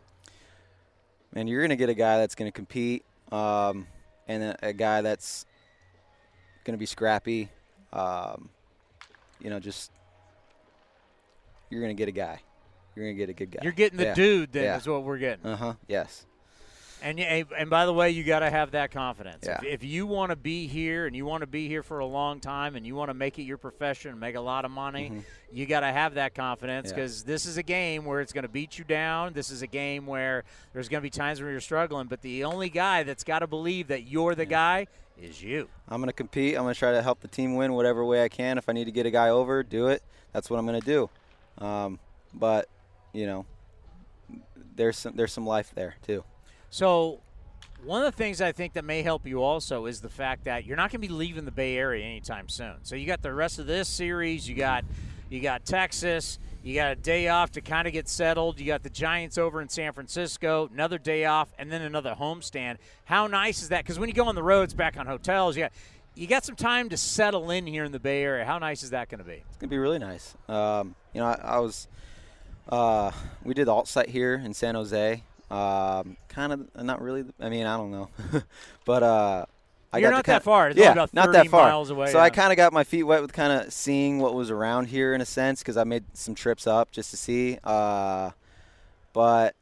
[1.33, 3.87] Man, you're going to get a guy that's going to compete um,
[4.27, 5.45] and a, a, guy that's
[6.65, 7.49] going to be scrappy.
[7.93, 8.49] Um,
[9.39, 9.91] you know, just
[11.71, 12.39] you're going to get a guy.
[12.95, 13.59] You're going to get a good guy.
[13.63, 14.13] You're getting the yeah.
[14.13, 14.77] dude, then, yeah.
[14.77, 15.45] is what we're getting.
[15.45, 15.73] Uh huh.
[15.87, 16.25] Yes.
[17.03, 19.45] And and by the way, you got to have that confidence.
[19.47, 19.59] Yeah.
[19.63, 22.05] If, if you want to be here and you want to be here for a
[22.05, 24.71] long time and you want to make it your profession and make a lot of
[24.71, 25.19] money, mm-hmm.
[25.51, 26.95] you got to have that confidence Yeah.
[26.95, 29.33] because this is a game where it's going to beat you down.
[29.33, 32.43] This is a game where there's going to be times where you're struggling, but the
[32.43, 34.85] only guy that's got to believe that you're the guy
[35.19, 35.69] is you.
[35.89, 36.55] I'm going to compete.
[36.55, 38.59] I'm going to try to help the team win whatever way I can.
[38.59, 40.03] If I need to get a guy over, do it.
[40.33, 41.09] That's what I'm going to do.
[41.61, 41.99] Um,
[42.33, 42.67] but
[43.13, 43.45] you know,
[44.75, 46.23] there's some there's some life there too.
[46.69, 47.19] So,
[47.83, 50.65] one of the things I think that may help you also is the fact that
[50.65, 52.75] you're not going to be leaving the Bay Area anytime soon.
[52.83, 54.47] So you got the rest of this series.
[54.47, 54.85] You got
[55.29, 56.39] you got Texas.
[56.63, 58.59] You got a day off to kind of get settled.
[58.59, 60.69] You got the Giants over in San Francisco.
[60.71, 62.77] Another day off, and then another homestand.
[63.05, 63.83] How nice is that?
[63.83, 65.71] Because when you go on the roads, back on hotels, you got
[66.15, 68.45] you got some time to settle in here in the Bay Area.
[68.45, 69.43] How nice is that going to be?
[69.47, 70.35] It's gonna be really nice.
[70.47, 71.87] Um, you know, I, I was
[72.69, 73.11] uh,
[73.43, 75.23] we did the alt site here in San Jose.
[75.49, 77.25] Um, kind of not really.
[77.39, 78.09] I mean, I don't know,
[78.85, 79.45] but uh,
[79.93, 80.69] I You're got not that far.
[80.69, 81.67] It's yeah, about not that far.
[81.67, 82.23] miles away, So yeah.
[82.23, 85.13] I kind of got my feet wet with kind of seeing what was around here
[85.13, 87.57] in a sense because I made some trips up just to see.
[87.63, 88.31] Uh,
[89.11, 89.55] but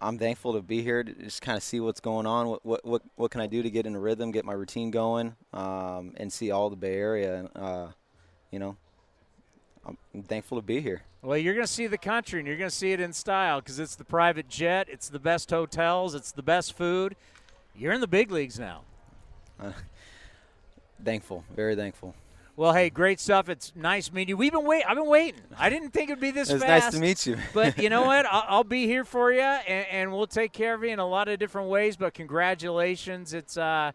[0.00, 2.46] I'm thankful to be here to just kind of see what's going on.
[2.46, 4.92] What, what what what can I do to get in a rhythm, get my routine
[4.92, 7.40] going, um, and see all the Bay Area.
[7.40, 7.88] And uh,
[8.52, 8.76] you know,
[9.86, 11.02] I'm thankful to be here.
[11.22, 13.60] Well, you're going to see the country, and you're going to see it in style
[13.60, 17.16] because it's the private jet, it's the best hotels, it's the best food.
[17.76, 18.82] You're in the big leagues now.
[19.60, 19.72] Uh,
[21.04, 22.14] thankful, very thankful.
[22.54, 23.48] Well, hey, great stuff.
[23.48, 24.36] It's nice meeting you.
[24.36, 24.86] We've been waiting.
[24.86, 25.40] I've been waiting.
[25.58, 26.84] I didn't think it'd be this It's fast.
[26.84, 27.38] nice to meet you.
[27.54, 28.26] but you know what?
[28.26, 31.06] I'll, I'll be here for you, and, and, we'll take care of you in a
[31.06, 31.96] lot of different ways.
[31.96, 33.32] But congratulations!
[33.32, 33.92] It's uh,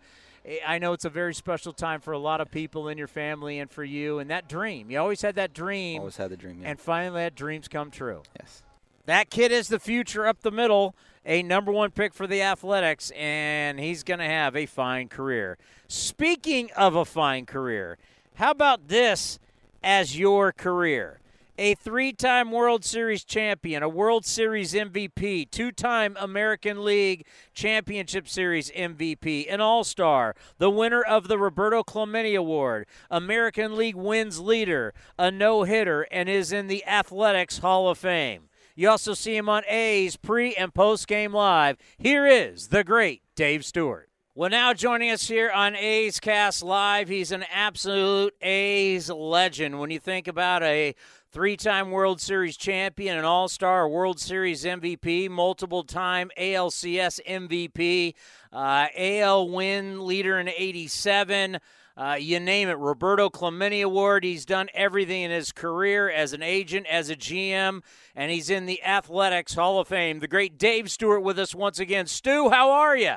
[0.65, 3.59] I know it's a very special time for a lot of people in your family
[3.59, 4.19] and for you.
[4.19, 5.99] And that dream, you always had that dream.
[5.99, 6.61] Always had the dream.
[6.61, 6.69] Yeah.
[6.69, 8.23] And finally, that dream's come true.
[8.39, 8.63] Yes.
[9.05, 13.11] That kid is the future up the middle, a number one pick for the Athletics,
[13.11, 15.57] and he's going to have a fine career.
[15.87, 17.97] Speaking of a fine career,
[18.35, 19.39] how about this
[19.81, 21.19] as your career?
[21.59, 28.29] A three time World Series champion, a World Series MVP, two time American League Championship
[28.29, 34.39] Series MVP, an All Star, the winner of the Roberto Clemente Award, American League wins
[34.39, 38.49] leader, a no hitter, and is in the Athletics Hall of Fame.
[38.75, 41.77] You also see him on A's pre and post game live.
[41.97, 44.07] Here is the great Dave Stewart.
[44.37, 49.79] Well, now joining us here on A's Cast Live, he's an absolute A's legend.
[49.79, 50.93] When you think about a
[51.31, 58.13] three time World Series champion, an All Star, World Series MVP, multiple time ALCS MVP,
[58.51, 61.59] uh, AL win leader in 87.
[61.97, 64.23] Uh, you name it, Roberto Clemente Award.
[64.23, 67.81] He's done everything in his career as an agent, as a GM,
[68.15, 70.19] and he's in the Athletics Hall of Fame.
[70.19, 72.05] The great Dave Stewart with us once again.
[72.05, 73.15] Stu, how are you?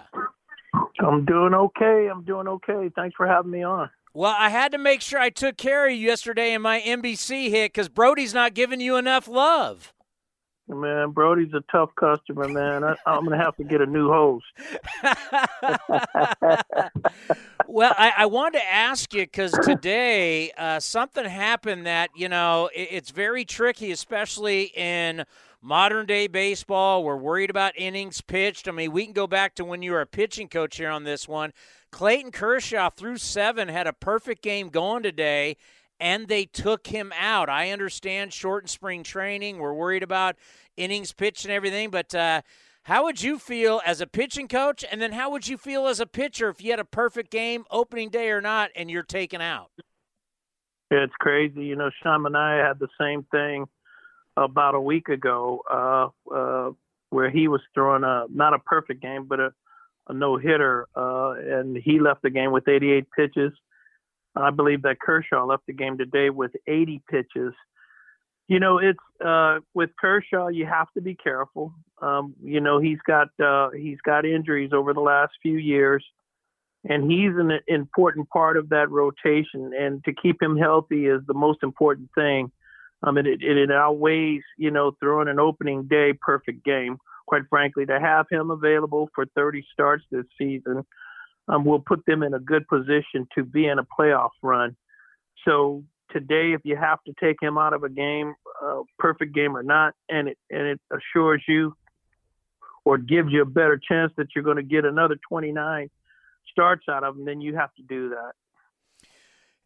[1.01, 2.09] I'm doing okay.
[2.11, 2.90] I'm doing okay.
[2.94, 3.90] Thanks for having me on.
[4.12, 7.49] Well, I had to make sure I took care of you yesterday in my NBC
[7.51, 9.92] hit because Brodie's not giving you enough love.
[10.66, 12.85] Man, Brodie's a tough customer, man.
[12.85, 14.44] I, am going to have to get a new host.
[17.66, 22.70] well, I, I, wanted to ask you because today uh, something happened that, you know,
[22.73, 25.25] it, it's very tricky, especially in
[25.61, 27.03] modern day baseball.
[27.03, 28.68] We're worried about innings pitched.
[28.68, 31.03] I mean, we can go back to when you were a pitching coach here on
[31.03, 31.53] this one.
[31.90, 35.57] Clayton Kershaw through seven had a perfect game going today,
[35.98, 37.48] and they took him out.
[37.48, 39.59] I understand shortened spring training.
[39.59, 40.37] We're worried about
[40.76, 42.42] innings pitched and everything, but uh,
[42.85, 46.00] how would you feel as a pitching coach, and then how would you feel as
[46.00, 49.40] a pitcher if you had a perfect game, opening day or not, and you're taken
[49.40, 49.70] out?
[50.90, 51.64] It's crazy.
[51.64, 53.66] You know, Sean and I had the same thing
[54.37, 56.70] about a week ago, uh, uh,
[57.11, 59.53] where he was throwing a not a perfect game, but a,
[60.11, 63.53] a no hitter, uh, and he left the game with 88 pitches.
[64.37, 67.53] I believe that Kershaw left the game today with 80 pitches.
[68.49, 71.73] You know, it's uh, with Kershaw, you have to be careful.
[72.03, 76.05] Um, you know, he's got uh, he's got injuries over the last few years,
[76.88, 79.73] and he's an important part of that rotation.
[79.79, 82.51] And to keep him healthy is the most important thing.
[83.03, 86.99] Um, it, it, it outweighs, you know, throwing an opening day perfect game.
[87.30, 90.84] Quite frankly, to have him available for 30 starts this season
[91.46, 94.76] um, will put them in a good position to be in a playoff run.
[95.46, 99.56] So today, if you have to take him out of a game, uh, perfect game
[99.56, 101.72] or not, and it and it assures you
[102.84, 105.88] or gives you a better chance that you're going to get another 29
[106.50, 108.32] starts out of him, then you have to do that.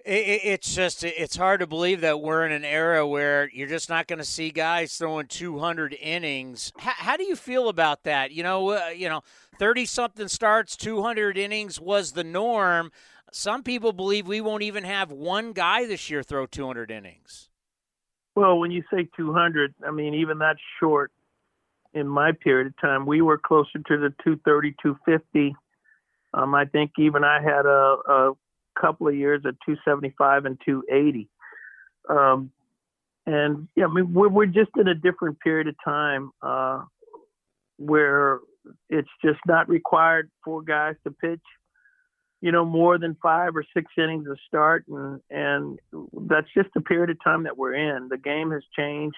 [0.06, 4.06] It's just it's hard to believe that we're in an era where you're just not
[4.06, 6.74] going to see guys throwing 200 innings.
[6.76, 8.30] How, how, do you feel about that?
[8.30, 9.22] You know, uh, you know,
[9.58, 12.92] 30 something starts, 200 innings was the norm.
[13.32, 17.48] Some people believe we won't even have one guy this year throw 200 innings.
[18.34, 21.12] Well, when you say 200, I mean even that's short.
[21.94, 25.56] In my period of time, we were closer to the 230, 250.
[26.34, 28.32] Um, I think even I had a, a
[28.80, 31.28] couple of years at 275 and 280.
[32.08, 32.50] Um,
[33.26, 36.82] and yeah, I mean, we're, we're just in a different period of time uh,
[37.78, 38.40] where
[38.90, 41.40] it's just not required for guys to pitch,
[42.40, 45.78] you know, more than five or six innings to start, and and
[46.28, 48.08] that's just the period of time that we're in.
[48.08, 49.16] The game has changed,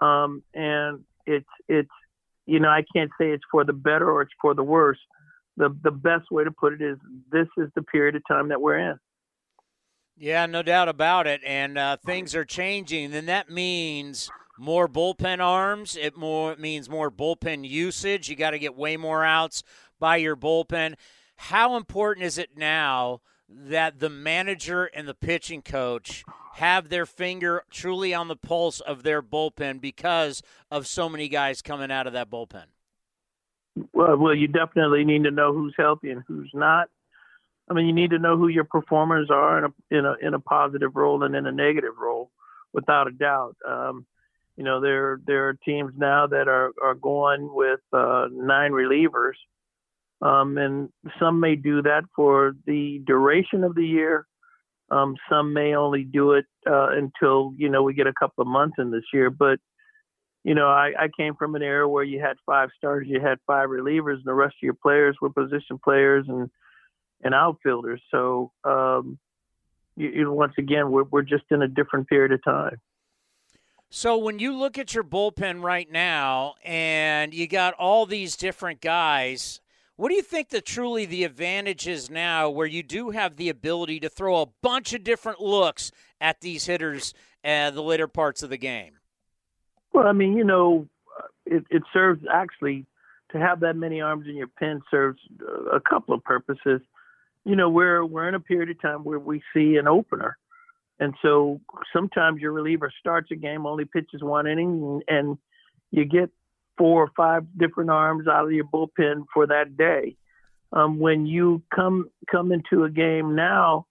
[0.00, 1.90] um, and it's it's
[2.46, 4.98] you know I can't say it's for the better or it's for the worse
[5.56, 6.98] the the best way to put it is
[7.30, 8.98] this is the period of time that we're in.
[10.16, 11.40] Yeah, no doubt about it.
[11.44, 13.10] And uh, things are changing.
[13.10, 15.96] Then that means more bullpen arms.
[15.96, 18.28] It more it means more bullpen usage.
[18.28, 19.62] You got to get way more outs
[19.98, 20.94] by your bullpen.
[21.36, 27.64] How important is it now that the manager and the pitching coach have their finger
[27.70, 32.12] truly on the pulse of their bullpen because of so many guys coming out of
[32.12, 32.66] that bullpen?
[33.92, 36.88] Well, well, you definitely need to know who's healthy and who's not.
[37.68, 40.34] I mean, you need to know who your performers are in a in a in
[40.34, 42.30] a positive role and in a negative role,
[42.72, 43.56] without a doubt.
[43.66, 44.06] Um,
[44.56, 49.34] you know, there there are teams now that are are going with uh, nine relievers,
[50.22, 54.26] um, and some may do that for the duration of the year.
[54.90, 58.48] Um, some may only do it uh, until you know we get a couple of
[58.48, 59.30] months in this year.
[59.30, 59.58] But
[60.44, 63.38] you know, I, I came from an era where you had five stars, you had
[63.46, 66.50] five relievers, and the rest of your players were position players and
[67.22, 68.02] and outfielders.
[68.10, 69.18] So um,
[69.96, 72.80] you, you, once again, we're we're just in a different period of time.
[73.90, 78.80] So when you look at your bullpen right now, and you got all these different
[78.80, 79.60] guys
[79.96, 83.48] what do you think the truly the advantage is now where you do have the
[83.48, 88.42] ability to throw a bunch of different looks at these hitters uh, the later parts
[88.42, 88.98] of the game?
[89.94, 90.88] Well, I mean, you know,
[91.46, 92.84] it, it serves actually
[93.30, 95.20] to have that many arms in your pen serves
[95.72, 96.80] a couple of purposes.
[97.44, 100.36] You know, we're we're in a period of time where we see an opener,
[100.98, 101.60] and so
[101.92, 105.38] sometimes your reliever starts a game, only pitches one inning, and, and
[105.90, 106.30] you get
[106.76, 110.16] four or five different arms out of your bullpen for that day.
[110.72, 113.86] Um, when you come come into a game now,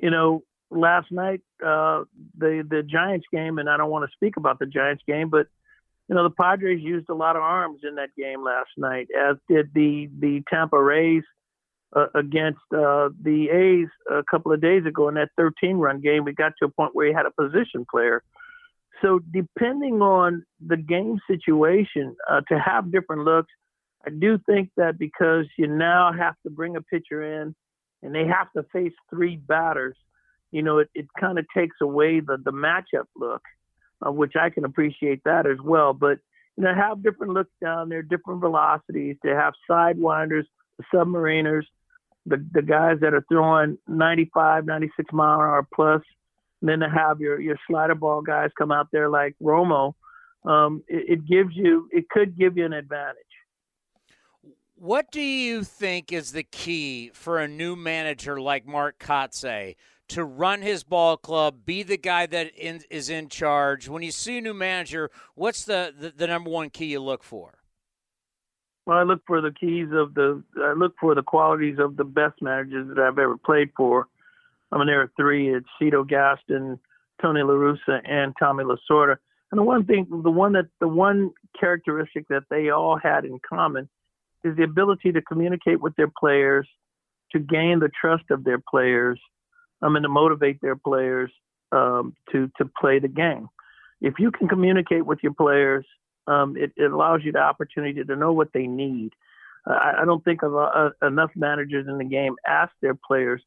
[0.00, 2.04] you know, last night uh,
[2.36, 5.46] the the Giants game, and I don't want to speak about the Giants game, but
[6.08, 9.36] you know the Padres used a lot of arms in that game last night, as
[9.48, 11.24] did the the Tampa Rays
[11.94, 16.24] uh, against uh, the A's a couple of days ago in that 13 run game.
[16.24, 18.22] We got to a point where he had a position player
[19.04, 23.52] so depending on the game situation, uh, to have different looks,
[24.06, 27.54] I do think that because you now have to bring a pitcher in
[28.02, 29.96] and they have to face three batters,
[30.54, 33.42] you know, it, it kind of takes away the, the matchup look,
[34.06, 35.92] uh, which I can appreciate that as well.
[35.92, 36.18] But,
[36.56, 39.16] you know, have different looks down there, different velocities.
[39.24, 40.44] To have sidewinders,
[40.92, 41.64] submariners,
[42.26, 46.02] the, the guys that are throwing 95, 96 mile an hour plus–
[46.64, 49.92] and then to have your your slider ball guys come out there like Romo,
[50.46, 53.18] um, it, it gives you it could give you an advantage.
[54.76, 59.76] What do you think is the key for a new manager like Mark Kotsay
[60.08, 63.88] to run his ball club, be the guy that in, is in charge?
[63.88, 67.22] When you see a new manager, what's the, the, the number one key you look
[67.22, 67.58] for?
[68.86, 72.04] Well, I look for the keys of the I look for the qualities of the
[72.04, 74.08] best managers that I've ever played for.
[74.70, 75.54] I mean, there are three.
[75.54, 76.78] It's Cito Gaston,
[77.22, 79.16] Tony La Russa, and Tommy Lasorda.
[79.50, 83.38] And the one thing, the one that, the one characteristic that they all had in
[83.48, 83.88] common
[84.42, 86.68] is the ability to communicate with their players,
[87.32, 89.20] to gain the trust of their players,
[89.84, 91.30] um, and to motivate their players
[91.70, 93.48] um, to to play the game.
[94.00, 95.86] If you can communicate with your players,
[96.26, 99.12] um, it, it, allows you the opportunity to know what they need.
[99.68, 103.40] Uh, I, I, don't think of uh, enough managers in the game ask their players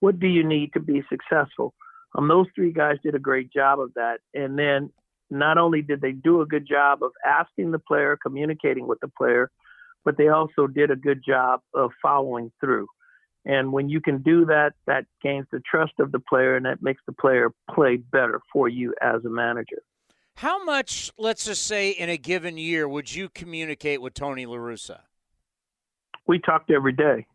[0.00, 1.72] what do you need to be successful?
[2.14, 4.18] Um, those three guys did a great job of that.
[4.34, 4.90] And then
[5.30, 9.08] not only did they do a good job of asking the player, communicating with the
[9.08, 9.50] player,
[10.04, 12.86] but they also did a good job of following through.
[13.46, 16.82] And when you can do that, that gains the trust of the player and that
[16.82, 19.82] makes the player play better for you as a manager.
[20.36, 24.56] How much, let's just say, in a given year, would you communicate with Tony La
[24.56, 25.00] Russa?
[26.26, 27.26] We talked every day.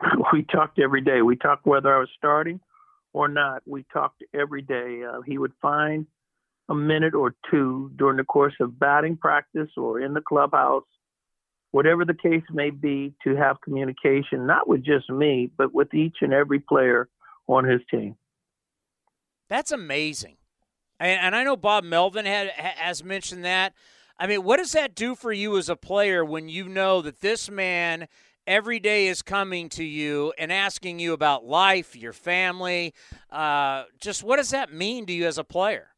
[0.32, 1.22] we talked every day.
[1.22, 2.60] We talked whether I was starting
[3.12, 3.62] or not.
[3.66, 5.02] We talked every day.
[5.02, 6.06] Uh, he would find
[6.68, 10.84] a minute or two during the course of batting practice or in the clubhouse,
[11.72, 16.16] whatever the case may be, to have communication, not with just me, but with each
[16.20, 17.08] and every player
[17.48, 18.14] on his team.
[19.48, 20.36] That's amazing.
[21.00, 23.74] And, and I know Bob Melvin had, has mentioned that.
[24.18, 27.20] I mean, what does that do for you as a player when you know that
[27.20, 28.06] this man
[28.46, 32.94] every day is coming to you and asking you about life, your family.
[33.30, 35.88] Uh, just what does that mean to you as a player?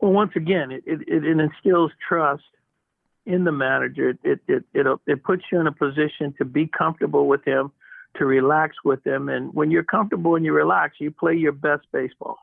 [0.00, 2.42] Well, once again, it, it, it instills trust
[3.26, 4.10] in the manager.
[4.10, 7.72] It, it, it, it, puts you in a position to be comfortable with him,
[8.16, 9.28] to relax with him.
[9.28, 12.38] And when you're comfortable and you relax, you play your best baseball.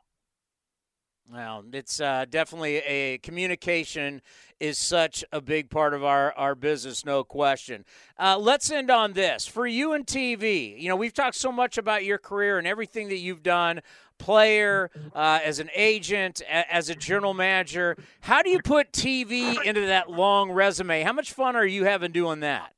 [1.32, 4.20] Well, it's uh, definitely a communication
[4.60, 7.86] is such a big part of our, our business, no question.
[8.18, 9.46] Uh, let's end on this.
[9.46, 13.08] For you and TV, you know, we've talked so much about your career and everything
[13.08, 13.80] that you've done
[14.22, 17.96] player, uh, as an agent, a- as a general manager.
[18.20, 21.02] How do you put TV into that long resume?
[21.02, 22.72] How much fun are you having doing that?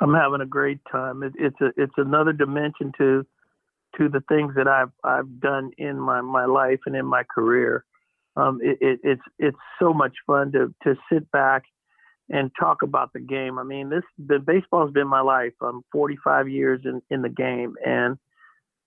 [0.00, 1.22] I'm having a great time.
[1.22, 3.24] It, it's a it's another dimension to
[3.98, 7.84] to the things that I've I've done in my, my life and in my career.
[8.36, 11.64] Um, it, it, it's it's so much fun to to sit back
[12.30, 13.58] and talk about the game.
[13.58, 15.52] I mean, this the baseball's been my life.
[15.60, 18.18] I'm 45 years in in the game, and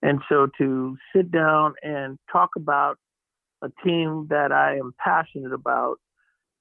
[0.04, 2.98] and so to sit down and talk about
[3.62, 5.96] a team that I am passionate about,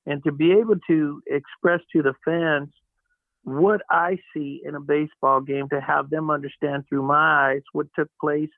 [0.06, 2.70] and to be able to express to the fans
[3.44, 7.88] what I see in a baseball game to have them understand through my eyes what
[7.98, 8.50] took place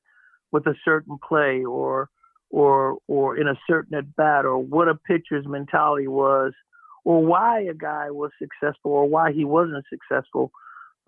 [0.52, 2.10] with a certain play or
[2.52, 6.54] or or in a certain at bat or what a pitcher's mentality was
[7.04, 10.52] or why a guy was successful or why he wasn't successful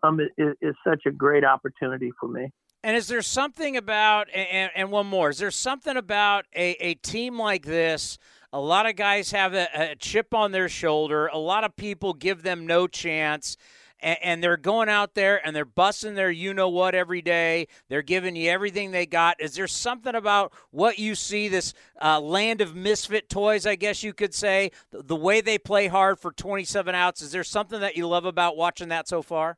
[0.01, 2.51] um, is, is such a great opportunity for me.
[2.83, 6.93] And is there something about, and, and one more, is there something about a, a
[6.95, 8.17] team like this?
[8.53, 11.27] A lot of guys have a, a chip on their shoulder.
[11.27, 13.57] A lot of people give them no chance
[13.99, 17.67] and, and they're going out there and they're busting their you know what every day.
[17.89, 19.41] They're giving you everything they got.
[19.41, 24.03] Is there something about what you see, this uh, land of misfit toys, I guess
[24.03, 27.21] you could say, the, the way they play hard for 27 outs?
[27.21, 29.57] Is there something that you love about watching that so far?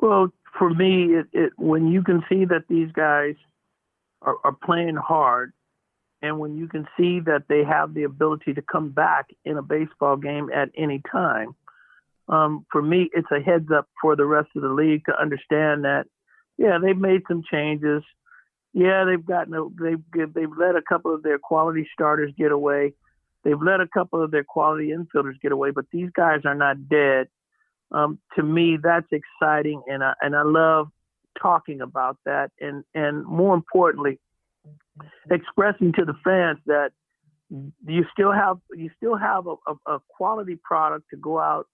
[0.00, 3.34] Well, for me, it, it when you can see that these guys
[4.22, 5.52] are, are playing hard,
[6.22, 9.62] and when you can see that they have the ability to come back in a
[9.62, 11.54] baseball game at any time,
[12.28, 15.84] um, for me, it's a heads up for the rest of the league to understand
[15.84, 16.04] that,
[16.56, 18.02] yeah, they've made some changes.
[18.72, 22.92] Yeah, they've gotten a, they've they've let a couple of their quality starters get away.
[23.42, 26.88] They've let a couple of their quality infielders get away, but these guys are not
[26.88, 27.28] dead.
[27.92, 30.88] Um, to me, that's exciting, and I, and I love
[31.40, 34.18] talking about that, and and more importantly,
[35.30, 36.90] expressing to the fans that
[37.86, 41.66] you still have you still have a, a, a quality product to go out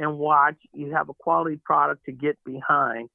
[0.00, 0.56] and watch.
[0.72, 3.08] You have a quality product to get behind.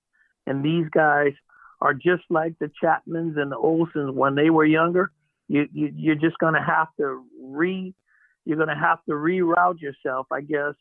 [0.48, 1.34] And these guys
[1.82, 5.12] are just like the Chapmans and the Olsons when they were younger.
[5.48, 7.94] You, you you're just going to have to re
[8.46, 10.74] you're going to have to reroute yourself, I guess,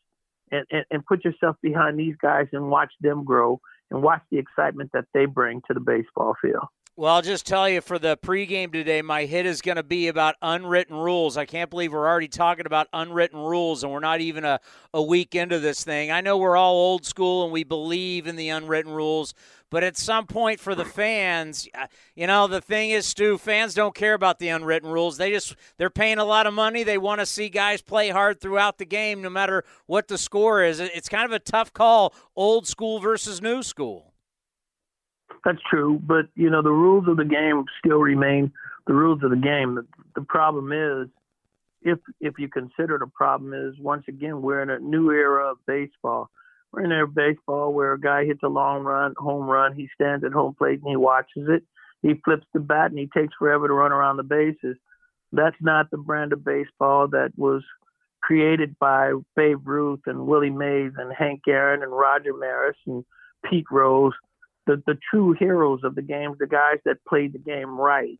[0.51, 3.59] and, and, and put yourself behind these guys and watch them grow
[3.91, 6.65] and watch the excitement that they bring to the baseball field.
[6.97, 10.07] Well, I'll just tell you for the pregame today, my hit is going to be
[10.07, 11.35] about unwritten rules.
[11.35, 14.61] I can't believe we're already talking about unwritten rules and we're not even a,
[14.93, 16.09] a week into this thing.
[16.09, 19.33] I know we're all old school and we believe in the unwritten rules,
[19.69, 23.73] but at some point for the fans, uh, you know, the thing is, Stu, fans
[23.73, 25.17] don't care about the unwritten rules.
[25.17, 26.83] They just, they're paying a lot of money.
[26.83, 30.63] They want to see guys play hard throughout the game no matter what the score
[30.63, 30.79] is.
[30.79, 34.14] It's kind of a tough call, old school versus new school.
[35.43, 38.51] That's true, but you know the rules of the game still remain
[38.87, 39.75] the rules of the game.
[39.75, 41.07] The, the problem is,
[41.81, 45.57] if if you consider the problem is, once again we're in a new era of
[45.67, 46.29] baseball.
[46.71, 50.25] We're in a baseball where a guy hits a long run, home run, he stands
[50.25, 51.63] at home plate and he watches it.
[52.01, 54.75] He flips the bat and he takes forever to run around the bases.
[55.31, 57.63] That's not the brand of baseball that was
[58.21, 63.05] created by Babe Ruth and Willie Mays and Hank Aaron and Roger Maris and
[63.49, 64.13] Pete Rose
[64.65, 68.19] the the true heroes of the game, the guys that played the game right.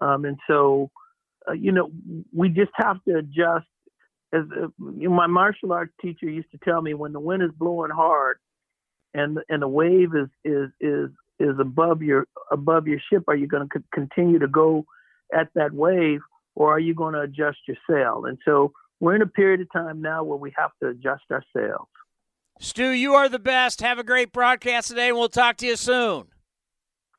[0.00, 0.90] Um, and so,
[1.48, 1.90] uh, you know,
[2.32, 3.66] we just have to adjust.
[4.32, 7.42] As uh, you know, my martial arts teacher used to tell me, when the wind
[7.42, 8.38] is blowing hard,
[9.14, 11.10] and and the wave is is is
[11.40, 14.84] is above your above your ship, are you going to c- continue to go
[15.32, 16.20] at that wave,
[16.54, 18.26] or are you going to adjust your sail?
[18.26, 21.44] And so, we're in a period of time now where we have to adjust our
[21.56, 21.88] sails.
[22.60, 23.80] Stu, you are the best.
[23.82, 26.26] Have a great broadcast today, and we'll talk to you soon.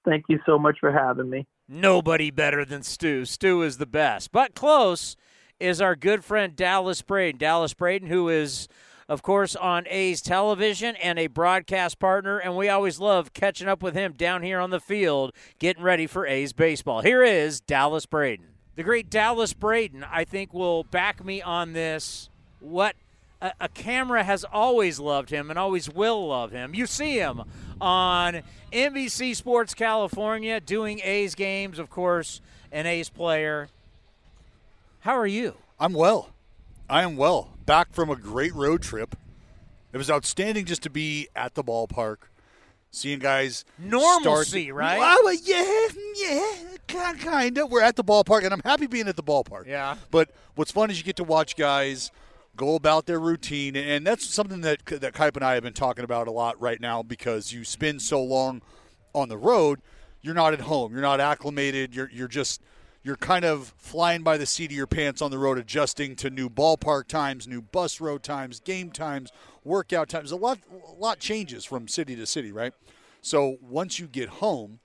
[0.06, 1.48] Thank you so much for having me.
[1.68, 3.26] Nobody better than Stu.
[3.26, 4.32] Stu is the best.
[4.32, 5.16] But close
[5.60, 7.38] is our good friend Dallas Braden.
[7.38, 8.68] Dallas Braden, who is,
[9.08, 13.82] of course, on A's television and a broadcast partner, and we always love catching up
[13.82, 17.02] with him down here on the field, getting ready for A's baseball.
[17.02, 18.48] Here is Dallas Braden.
[18.76, 22.30] The great Dallas Braden, I think, will back me on this.
[22.60, 22.96] What
[23.42, 26.74] a, a, camera has always loved him and always will love him.
[26.74, 27.44] You see him
[27.80, 33.70] on NBC Sports California doing A's games, of course, an A's player.
[35.02, 35.56] How are you?
[35.80, 36.30] I'm well.
[36.90, 37.52] I am well.
[37.66, 39.16] Back from a great road trip.
[39.94, 42.18] It was outstanding just to be at the ballpark,
[42.92, 45.00] seeing guys normalcy, start, right?
[45.00, 47.72] Well, yeah, yeah, kind of.
[47.72, 49.66] We're at the ballpark, and I'm happy being at the ballpark.
[49.66, 49.96] Yeah.
[50.12, 52.12] But what's fun is you get to watch guys–
[52.60, 56.04] go about their routine, and that's something that that Kuip and I have been talking
[56.04, 58.62] about a lot right now because you spend so long
[59.16, 59.80] on the road,
[60.22, 62.62] you're not at home, you're not acclimated, you're you're just
[63.02, 66.30] you're kind of flying by the seat of your pants on the road, adjusting to
[66.30, 69.32] new ballpark times, new bus road times, game times,
[69.64, 70.32] workout times.
[70.32, 72.74] A lot, a lot changes from city to city, right?
[73.22, 74.80] So once you get home,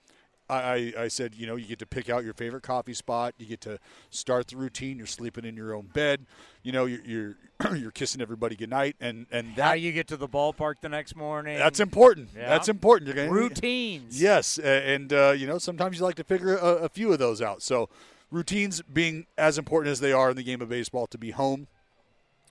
[0.62, 3.34] I, I said, you know, you get to pick out your favorite coffee spot.
[3.38, 3.78] You get to
[4.10, 4.98] start the routine.
[4.98, 6.26] You're sleeping in your own bed.
[6.62, 7.36] You know, you're you're,
[7.76, 11.16] you're kissing everybody goodnight, and and that how you get to the ballpark the next
[11.16, 11.58] morning.
[11.58, 12.30] That's important.
[12.36, 12.48] Yeah.
[12.48, 13.08] That's important.
[13.08, 14.20] You're gonna, routines.
[14.20, 17.42] Yes, and uh, you know sometimes you like to figure a, a few of those
[17.42, 17.62] out.
[17.62, 17.88] So
[18.30, 21.68] routines being as important as they are in the game of baseball to be home.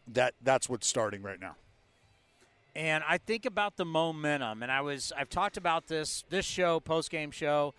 [0.08, 1.56] That that's what's starting right now
[2.76, 4.64] and I think about the momentum.
[4.64, 7.74] And I was I've talked about this this show post game show.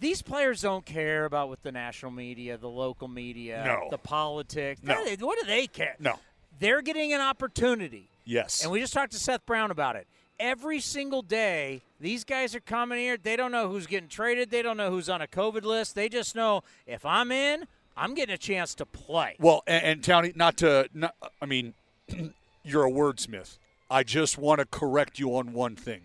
[0.00, 3.88] These players don't care about what the national media, the local media, No.
[3.90, 4.80] the politics.
[4.82, 5.04] No.
[5.04, 5.96] They- What do they care?
[5.98, 6.18] No.
[6.58, 8.08] They're getting an opportunity.
[8.24, 8.62] Yes.
[8.62, 10.06] And we just talked to Seth Brown about it.
[10.38, 13.16] Every single day, these guys are coming here.
[13.16, 14.50] They don't know who's getting traded.
[14.50, 15.94] They don't know who's on a COVID list.
[15.94, 17.66] They just know if I'm in,
[17.96, 19.36] I'm getting a chance to play.
[19.38, 21.72] Well, and, and Townie, not to, not, I mean,
[22.64, 23.56] you're a wordsmith.
[23.90, 26.02] I just want to correct you on one thing.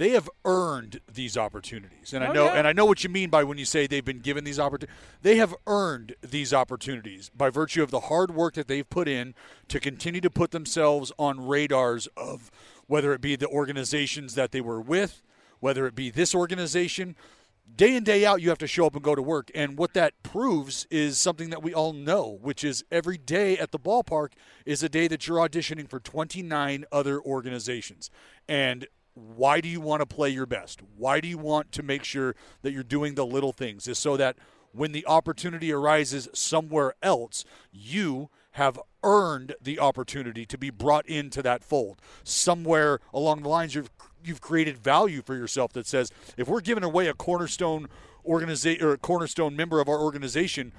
[0.00, 2.54] They have earned these opportunities, and I Oh, know, yeah.
[2.54, 4.96] and I know what you mean by when you say they've been given these opportunities.
[5.20, 9.34] They have earned these opportunities by virtue of the hard work that they've put in
[9.68, 12.50] to continue to put themselves on radars of
[12.86, 15.22] whether it be the organizations that they were with,
[15.58, 17.14] whether it be this organization,
[17.76, 19.92] day in day out you have to show up and go to work and what
[19.92, 24.30] that proves is something that we all know which is every day at the ballpark
[24.66, 28.10] is a day that you're auditioning for 29 other organizations
[28.48, 30.80] and why do you want to play your best?
[30.96, 33.88] Why do you want to make sure that you're doing the little things?
[33.88, 34.36] Is so that
[34.72, 41.42] when the opportunity arises somewhere else you have earned the opportunity to be brought into
[41.42, 42.00] that fold.
[42.24, 43.90] Somewhere along the lines you've
[44.22, 47.88] you've created value for yourself that says if we're giving away a cornerstone
[48.26, 50.74] organization or a cornerstone member of our organization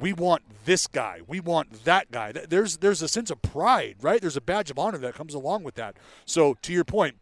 [0.00, 2.32] we want this guy we want that guy.
[2.32, 4.20] There's there's a sense of pride right?
[4.20, 5.96] There's a badge of honor that comes along with that.
[6.24, 7.16] So to your point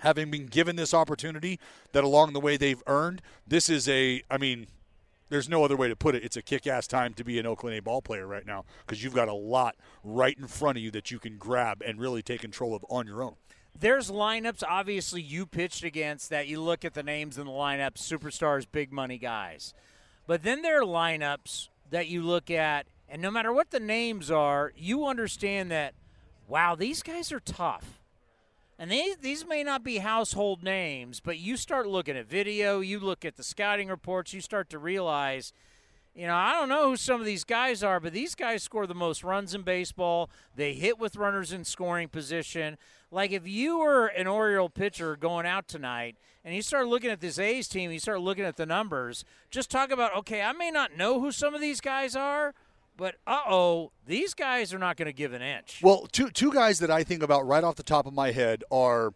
[0.00, 1.58] having been given this opportunity
[1.92, 4.66] that along the way they've earned this is a i mean
[5.28, 6.22] there's no other way to put it.
[6.22, 9.14] It's a kick-ass time to be an Oakland A ball player right now because you've
[9.14, 12.40] got a lot right in front of you that you can grab and really take
[12.40, 13.34] control of on your own.
[13.78, 17.94] There's lineups, obviously, you pitched against that you look at the names in the lineup,
[17.94, 19.74] superstars, big money guys.
[20.26, 24.30] But then there are lineups that you look at, and no matter what the names
[24.30, 25.94] are, you understand that,
[26.48, 28.00] wow, these guys are tough.
[28.78, 33.00] And these, these may not be household names, but you start looking at video, you
[33.00, 35.54] look at the scouting reports, you start to realize,
[36.14, 38.86] you know, I don't know who some of these guys are, but these guys score
[38.86, 40.28] the most runs in baseball.
[40.54, 42.76] They hit with runners in scoring position.
[43.10, 47.20] Like if you were an Oriole pitcher going out tonight and you start looking at
[47.20, 50.70] this A's team, you start looking at the numbers, just talk about, okay, I may
[50.70, 52.52] not know who some of these guys are,
[52.96, 55.80] but uh oh, these guys are not going to give an inch.
[55.82, 58.64] Well, two two guys that I think about right off the top of my head
[58.70, 59.12] are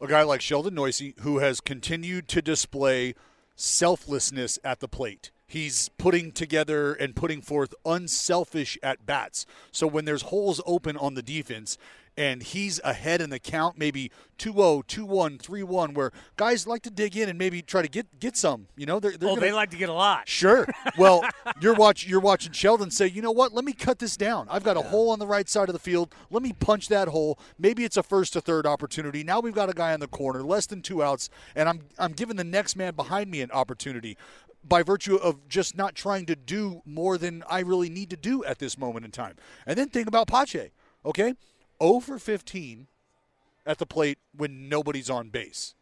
[0.00, 3.14] a guy like Sheldon Neuse, who has continued to display
[3.54, 5.30] selflessness at the plate.
[5.46, 9.46] He's putting together and putting forth unselfish at bats.
[9.72, 11.76] So when there's holes open on the defense
[12.16, 17.16] and he's ahead in the count, maybe 2-0, 2-1, 3-1, where guys like to dig
[17.16, 18.66] in and maybe try to get get some.
[18.76, 20.28] You know, they're, they're oh, gonna, they like to get a lot.
[20.28, 20.66] Sure.
[20.98, 21.22] Well,
[21.60, 23.52] you're watch you're watching Sheldon say, you know what?
[23.52, 24.48] Let me cut this down.
[24.50, 26.14] I've got a hole on the right side of the field.
[26.30, 27.38] Let me punch that hole.
[27.58, 29.22] Maybe it's a first to third opportunity.
[29.22, 32.12] Now we've got a guy on the corner, less than two outs, and I'm I'm
[32.12, 34.16] giving the next man behind me an opportunity
[34.66, 38.44] by virtue of just not trying to do more than I really need to do
[38.44, 39.36] at this moment in time.
[39.66, 40.70] And then think about Pache.
[41.04, 41.34] Okay,
[41.82, 42.86] 0 for 15
[43.66, 45.74] at the plate when nobody's on base.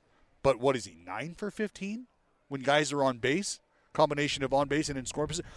[0.42, 0.96] But what is he?
[1.04, 2.06] Nine for 15
[2.48, 3.60] when guys are on base.
[3.92, 5.50] Combination of on base and in scoring position.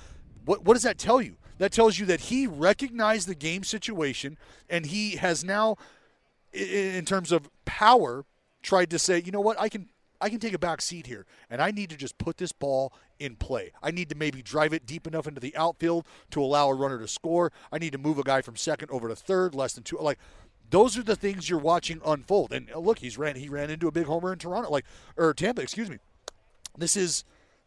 [0.46, 1.36] What what does that tell you?
[1.60, 4.38] That tells you that he recognized the game situation
[4.68, 5.78] and he has now,
[6.52, 8.26] in terms of power,
[8.64, 9.90] tried to say, you know what, I can
[10.22, 12.94] I can take a back seat here, and I need to just put this ball
[13.20, 13.72] in play.
[13.82, 17.00] I need to maybe drive it deep enough into the outfield to allow a runner
[17.00, 17.52] to score.
[17.72, 19.98] I need to move a guy from second over to third, less than two.
[19.98, 20.20] Like
[20.70, 22.54] those are the things you're watching unfold.
[22.54, 24.86] And uh, look, he's ran he ran into a big homer in Toronto, like
[25.18, 25.98] or Tampa, excuse me.
[26.78, 27.24] This is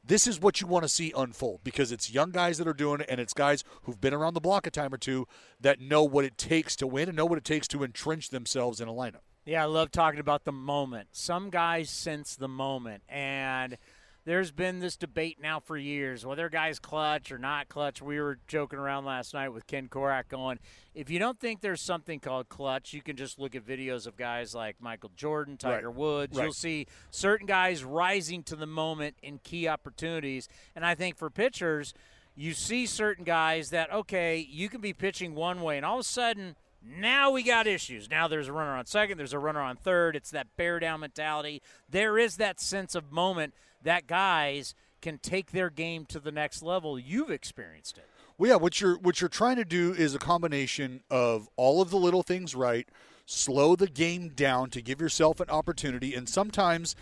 [0.06, 3.00] this is what you want to see unfold because it's young guys that are doing
[3.00, 5.26] it and it's guys who've been around the block a time or two
[5.60, 8.80] that know what it takes to win and know what it takes to entrench themselves
[8.80, 9.22] in a lineup.
[9.46, 11.08] Yeah, I love talking about the moment.
[11.12, 13.76] Some guys sense the moment, and
[14.24, 18.00] there's been this debate now for years whether guy's clutch or not clutch.
[18.00, 20.60] We were joking around last night with Ken Korach going,
[20.94, 24.16] if you don't think there's something called clutch, you can just look at videos of
[24.16, 25.96] guys like Michael Jordan, Tiger Right.
[25.96, 26.38] Woods.
[26.38, 26.44] Right.
[26.44, 30.48] You'll see certain guys rising to the moment in key opportunities.
[30.74, 31.92] And I think for pitchers,
[32.34, 36.00] you see certain guys that, okay, you can be pitching one way, and all of
[36.00, 38.10] a sudden, now we got issues.
[38.10, 40.16] Now there's a runner on second, there's a runner on third.
[40.16, 41.62] It's that bear down mentality.
[41.88, 46.62] There is that sense of moment that guys can take their game to the next
[46.62, 46.98] level.
[46.98, 48.08] You've experienced it.
[48.36, 51.90] Well, yeah, what you're what you're trying to do is a combination of all of
[51.90, 52.88] the little things right,
[53.26, 56.96] slow the game down to give yourself an opportunity, and sometimes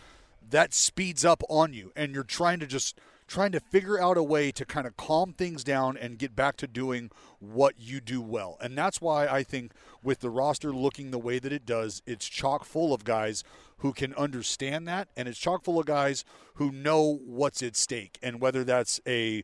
[0.50, 2.98] that speeds up on you, and you're trying to just
[3.32, 6.54] trying to figure out a way to kind of calm things down and get back
[6.54, 7.10] to doing
[7.40, 8.58] what you do well.
[8.60, 9.72] And that's why I think
[10.02, 13.42] with the roster looking the way that it does, it's chock full of guys
[13.78, 16.26] who can understand that and it's chock full of guys
[16.56, 19.42] who know what's at stake and whether that's a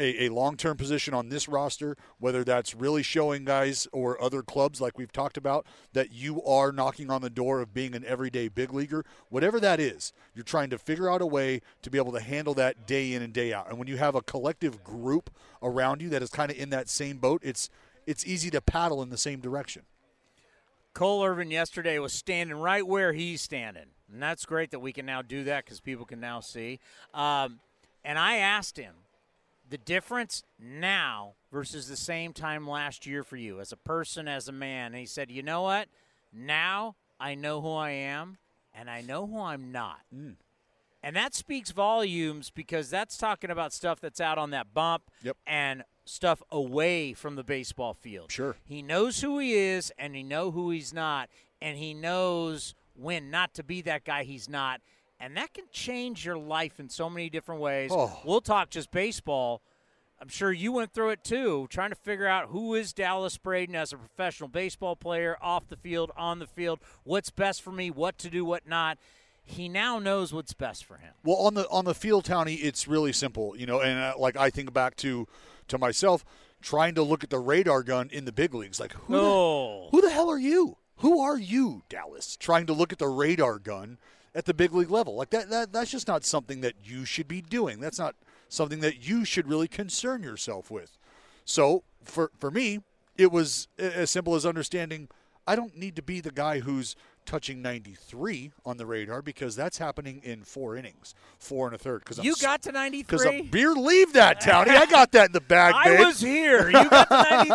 [0.00, 4.42] a, a long term position on this roster, whether that's really showing guys or other
[4.42, 8.04] clubs like we've talked about that you are knocking on the door of being an
[8.06, 11.98] everyday big leaguer, whatever that is, you're trying to figure out a way to be
[11.98, 13.68] able to handle that day in and day out.
[13.68, 15.30] And when you have a collective group
[15.62, 17.68] around you that is kind of in that same boat, it's
[18.06, 19.82] it's easy to paddle in the same direction.
[20.94, 23.86] Cole Irvin yesterday was standing right where he's standing.
[24.12, 26.80] And that's great that we can now do that because people can now see.
[27.14, 27.60] Um,
[28.04, 28.94] and I asked him,
[29.70, 34.48] the difference now versus the same time last year for you as a person, as
[34.48, 34.86] a man.
[34.92, 35.88] And he said, you know what?
[36.32, 38.36] Now I know who I am
[38.74, 40.00] and I know who I'm not.
[40.14, 40.34] Mm.
[41.02, 45.36] And that speaks volumes because that's talking about stuff that's out on that bump Yep.
[45.46, 48.30] and stuff away from the baseball field.
[48.32, 48.56] Sure.
[48.66, 51.30] He knows who he is and he know who he's not
[51.62, 54.80] and he knows when not to be that guy he's not.
[55.20, 57.90] And that can change your life in so many different ways.
[57.92, 58.18] Oh.
[58.24, 59.60] We'll talk just baseball.
[60.20, 63.74] I'm sure you went through it too, trying to figure out who is Dallas Braden
[63.74, 67.90] as a professional baseball player, off the field, on the field, what's best for me,
[67.90, 68.98] what to do, what not.
[69.42, 71.12] He now knows what's best for him.
[71.24, 73.80] Well, on the on the field, Townie, it's really simple, you know.
[73.80, 75.26] And uh, like I think back to
[75.68, 76.24] to myself
[76.60, 79.84] trying to look at the radar gun in the big leagues, like who Oh.
[79.90, 80.76] the, who the hell are you?
[80.96, 82.36] Who are you, Dallas?
[82.36, 83.96] Trying to look at the radar gun
[84.34, 87.28] at the big league level, like that, that that's just not something that you should
[87.28, 87.80] be doing.
[87.80, 88.14] That's not
[88.48, 90.98] something that you should really concern yourself with.
[91.44, 92.80] So for for me,
[93.16, 95.08] it was as simple as understanding
[95.46, 96.94] I don't need to be the guy who's
[97.26, 102.00] touching 93 on the radar because that's happening in four innings, four and a third.
[102.04, 103.02] Because You got to 93.
[103.02, 103.50] because 93?
[103.50, 104.68] beer leave that Townie.
[104.70, 105.74] I got that in the bag.
[105.76, 106.06] I babe.
[106.06, 106.68] was here.
[106.70, 107.46] You got to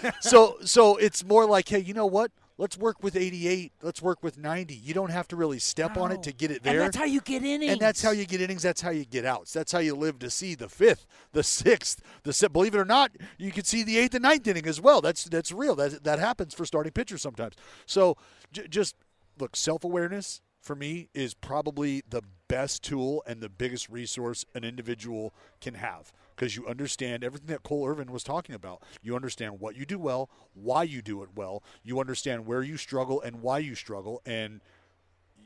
[0.00, 0.10] 93?
[0.20, 2.30] so so it's more like, hey, you know what?
[2.62, 3.72] Let's work with 88.
[3.82, 4.72] Let's work with 90.
[4.72, 6.74] You don't have to really step on it to get it there.
[6.74, 7.72] And that's how you get innings.
[7.72, 8.62] And that's how you get innings.
[8.62, 9.52] That's how you get outs.
[9.52, 12.84] That's how you live to see the fifth, the sixth, the se- believe it or
[12.84, 15.00] not, you can see the eighth and ninth inning as well.
[15.00, 15.74] That's that's real.
[15.74, 17.56] That that happens for starting pitchers sometimes.
[17.84, 18.16] So
[18.52, 18.94] j- just
[19.40, 22.22] look, self awareness for me is probably the
[22.52, 25.32] best tool and the biggest resource an individual
[25.62, 28.82] can have because you understand everything that Cole Irvin was talking about.
[29.02, 31.62] You understand what you do well, why you do it well.
[31.82, 34.60] You understand where you struggle and why you struggle, and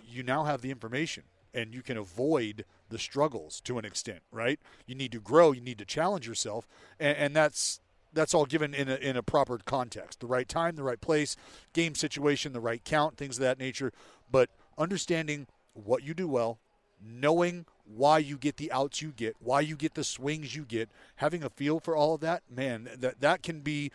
[0.05, 1.23] you now have the information
[1.55, 4.59] and you can avoid the struggles to an extent, right?
[4.89, 6.67] You need to grow, you need to challenge yourself,
[6.99, 7.81] and, and that's
[8.13, 11.37] that's all given in a, in a proper context, the right time, the right place,
[11.73, 13.93] game situation, the right count, things of that nature.
[14.29, 16.59] But understanding what you do well,
[17.05, 20.89] knowing why you get the outs you get, why you get the swings you get,
[21.17, 23.91] having a feel for all of that, man, that that can be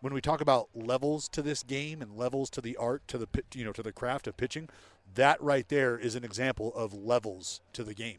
[0.00, 3.28] when we talk about levels to this game and levels to the art to the
[3.54, 4.68] you know to the craft of pitching,
[5.14, 8.18] that right there is an example of levels to the game.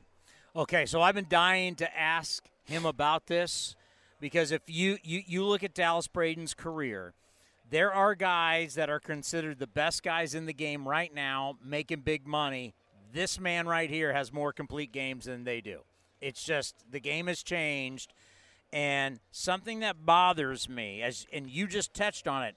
[0.55, 3.75] Okay, so I've been dying to ask him about this
[4.19, 7.13] because if you, you, you look at Dallas Braden's career,
[7.69, 12.01] there are guys that are considered the best guys in the game right now making
[12.01, 12.73] big money.
[13.11, 15.81] This man right here has more complete games than they do.
[16.21, 18.13] It's just the game has changed.
[18.71, 22.55] And something that bothers me, as and you just touched on it,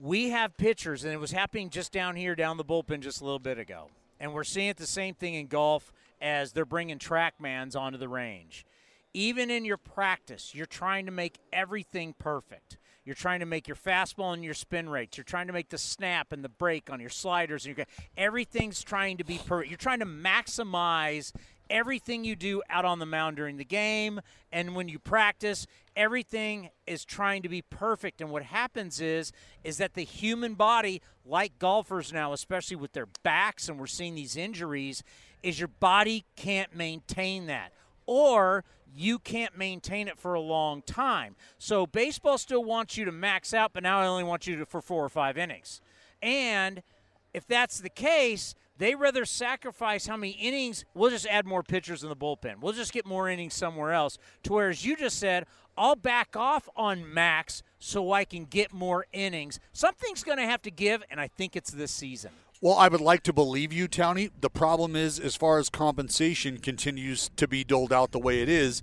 [0.00, 3.24] we have pitchers, and it was happening just down here, down the bullpen, just a
[3.24, 3.88] little bit ago.
[4.18, 8.08] And we're seeing it the same thing in golf as they're bringing TrackMans onto the
[8.08, 8.64] range.
[9.12, 12.78] Even in your practice, you're trying to make everything perfect.
[13.04, 15.16] You're trying to make your fastball and your spin rates.
[15.16, 17.66] You're trying to make the snap and the break on your sliders.
[17.66, 17.86] And your,
[18.16, 19.70] everything's trying to be perfect.
[19.70, 21.32] You're trying to maximize
[21.70, 24.20] everything you do out on the mound during the game
[24.52, 29.30] and when you practice everything is trying to be perfect and what happens is
[29.62, 34.16] is that the human body like golfers now especially with their backs and we're seeing
[34.16, 35.04] these injuries
[35.44, 37.72] is your body can't maintain that
[38.04, 38.64] or
[38.94, 43.54] you can't maintain it for a long time so baseball still wants you to max
[43.54, 45.80] out but now i only want you to for four or five innings
[46.22, 46.82] and
[47.32, 50.84] if that's the case, they rather sacrifice how many innings.
[50.94, 52.60] We'll just add more pitchers in the bullpen.
[52.60, 54.18] We'll just get more innings somewhere else.
[54.44, 58.72] To where, as you just said, I'll back off on max so I can get
[58.72, 59.60] more innings.
[59.72, 62.32] Something's going to have to give, and I think it's this season.
[62.62, 64.30] Well, I would like to believe you, Townie.
[64.38, 68.50] The problem is, as far as compensation continues to be doled out the way it
[68.50, 68.82] is,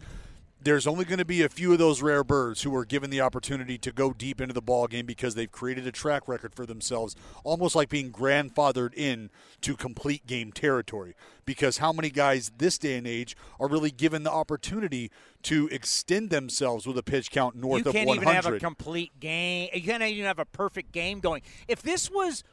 [0.59, 3.21] there's only going to be a few of those rare birds who are given the
[3.21, 6.65] opportunity to go deep into the ball game because they've created a track record for
[6.65, 9.29] themselves, almost like being grandfathered in
[9.61, 11.13] to complete game territory.
[11.45, 15.11] Because how many guys this day and age are really given the opportunity
[15.43, 17.99] to extend themselves with a pitch count north of 100?
[17.99, 19.69] you can't even have a complete game.
[19.71, 21.43] You can't even have a perfect game going.
[21.67, 22.43] If this was,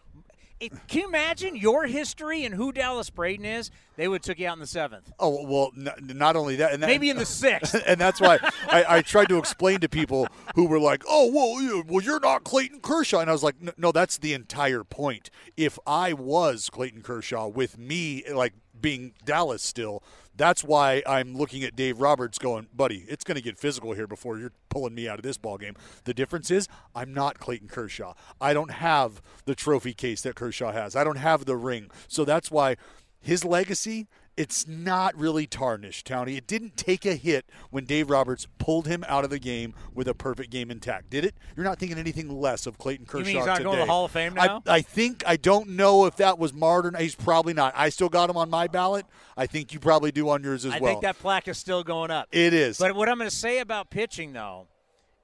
[0.66, 3.70] it, can you imagine your history and who Dallas Braden is?
[3.96, 6.72] They would have took you out in the seventh, Oh well, n- not only that,
[6.72, 7.80] and that, maybe in the sixth.
[7.86, 8.38] and that's why
[8.68, 12.18] I, I tried to explain to people who were like, "Oh, well, you, well, you're
[12.20, 15.30] not Clayton Kershaw," and I was like, "No, no, that's the entire point.
[15.56, 20.02] If I was Clayton Kershaw, with me like being Dallas still,
[20.36, 24.06] that's why I'm looking at Dave Roberts, going, buddy, it's going to get physical here
[24.06, 25.74] before you're pulling me out of this ball game.
[26.04, 28.14] The difference is I'm not Clayton Kershaw.
[28.40, 30.96] I don't have the trophy case that Kershaw has.
[30.96, 32.76] I don't have the ring, so that's why."
[33.24, 34.06] his legacy,
[34.37, 36.37] it's not really tarnished, Townie.
[36.37, 40.09] It didn't take a hit when Dave Roberts pulled him out of the game with
[40.09, 41.35] a perfect game intact, did it?
[41.57, 43.64] You're not thinking anything less of Clayton Kershaw You mean he's not today.
[43.64, 44.62] going to the Hall of Fame now?
[44.66, 46.93] I, I think I don't know if that was martyr.
[46.99, 47.74] He's probably not.
[47.76, 49.07] I still got him on my ballot.
[49.37, 50.91] I think you probably do on yours as I well.
[50.91, 52.28] I think that plaque is still going up.
[52.32, 52.78] it is.
[52.78, 54.66] But what I'm going to say about pitching, though,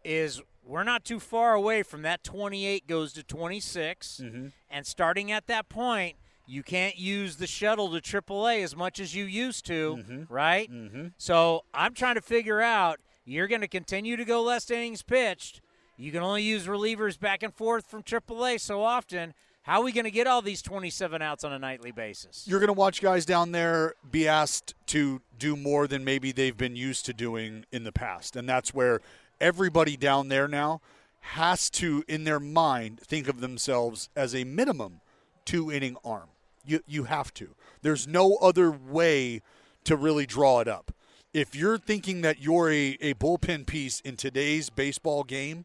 [0.04, 4.20] is we're not too far away from that 28 goes to 26.
[4.22, 4.46] Mm-hmm.
[4.70, 6.16] And starting at that point,
[6.50, 10.32] you can't use the shuttle to AAA as much as you used to, Mm-hmm.
[10.32, 10.68] right?
[11.16, 15.60] So I'm trying to figure out you're going to continue to go less innings pitched.
[15.96, 19.34] You can only use relievers back and forth from AAA so often.
[19.62, 22.44] How are we going to get all these 27 outs on a nightly basis?
[22.48, 26.56] you're going to watch guys down there be asked to do more than maybe they've
[26.56, 28.34] been used to doing in the past.
[28.34, 29.00] And that's where
[29.40, 30.80] everybody down there now
[31.20, 35.00] has to, in their mind, think of themselves as a minimum
[35.44, 36.28] two inning arm.
[36.70, 37.56] You, you have to.
[37.82, 39.42] There's no other way
[39.82, 40.92] to really draw it up.
[41.34, 45.64] If you're thinking that you're a, a bullpen piece in today's baseball game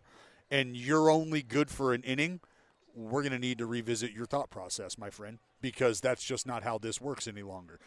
[0.49, 2.39] and you're only good for an inning,
[2.95, 6.63] we're going to need to revisit your thought process, my friend, because that's just not
[6.63, 7.79] how this works any longer.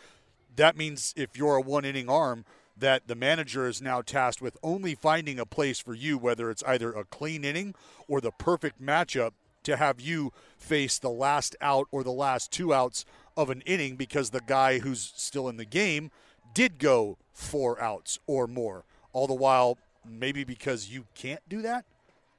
[0.55, 2.45] That means if you're a one inning arm,
[2.77, 6.63] that the manager is now tasked with only finding a place for you, whether it's
[6.69, 7.75] either a clean inning
[8.07, 9.33] or the perfect matchup
[9.65, 13.05] to have you face the last out or the last two outs
[13.37, 16.11] of an inning because the guy who's still in the game
[16.55, 18.85] did go four outs or more.
[19.13, 19.79] All the while,
[20.09, 21.85] maybe because you can't do that.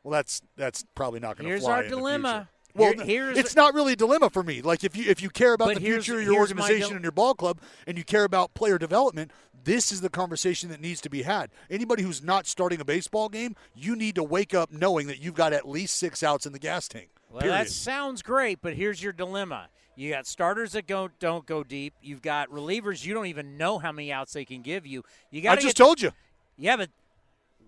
[0.04, 1.82] Well, that's that's probably not going to fly.
[1.82, 2.50] Here's our dilemma.
[2.76, 4.62] Well, Here- here's- it's not really a dilemma for me.
[4.62, 7.34] Like if you if you care about the future of your organization and your ball
[7.34, 9.32] club, and you care about player development,
[9.64, 11.50] this is the conversation that needs to be had.
[11.70, 15.36] Anybody who's not starting a baseball game, you need to wake up knowing that you've
[15.36, 17.10] got at least six outs in the gas tank.
[17.30, 17.60] Well, period.
[17.60, 19.70] that sounds great, but here's your dilemma.
[19.96, 21.94] You got starters that go don't go deep.
[22.02, 25.04] You've got relievers you don't even know how many outs they can give you.
[25.30, 26.12] You got I just told you.
[26.58, 26.90] Yeah, but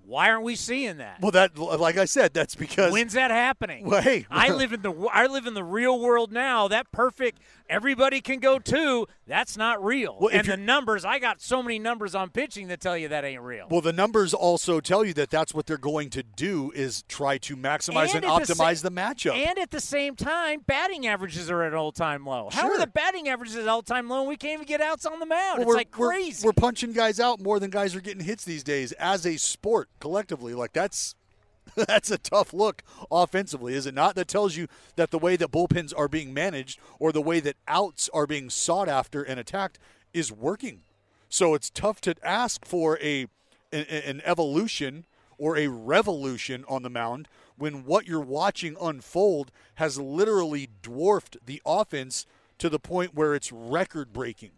[0.05, 1.21] why aren't we seeing that?
[1.21, 3.85] Well, that like I said, that's because When's that happening?
[3.85, 4.25] Well, hey.
[4.29, 6.67] I live in the I live in the real world now.
[6.67, 7.39] That perfect
[7.69, 9.07] everybody can go to.
[9.25, 10.17] That's not real.
[10.19, 13.23] Well, and the numbers, I got so many numbers on pitching that tell you that
[13.23, 13.67] ain't real.
[13.69, 17.37] Well, the numbers also tell you that that's what they're going to do is try
[17.39, 19.35] to maximize and, the sa- optimize the, matchup.
[19.35, 22.49] And at the same time, batting averages are at all time low.
[22.51, 22.75] How Sure.
[22.75, 24.19] are the batting averages at all time low?
[24.19, 25.59] and We can't even get outs on the mound.
[25.59, 26.45] Well, it's we're, like we're- crazy.
[26.45, 29.89] We're, punching guys out more than guys are getting hits these days as a sport
[30.01, 30.53] collectively.
[30.53, 31.15] Like that's
[31.75, 34.15] that's a tough look offensively, is it not?
[34.15, 37.55] That tells you that the way that bullpens are being managed or the way that
[37.67, 39.79] outs are being sought after and attacked
[40.13, 40.81] is working.
[41.29, 43.27] So it's tough to ask for a
[43.71, 45.05] an, an evolution
[45.37, 47.27] or a revolution on the mound
[47.57, 52.25] when what you're watching unfold has literally dwarfed the offense
[52.57, 54.51] to the point where it's record breaking.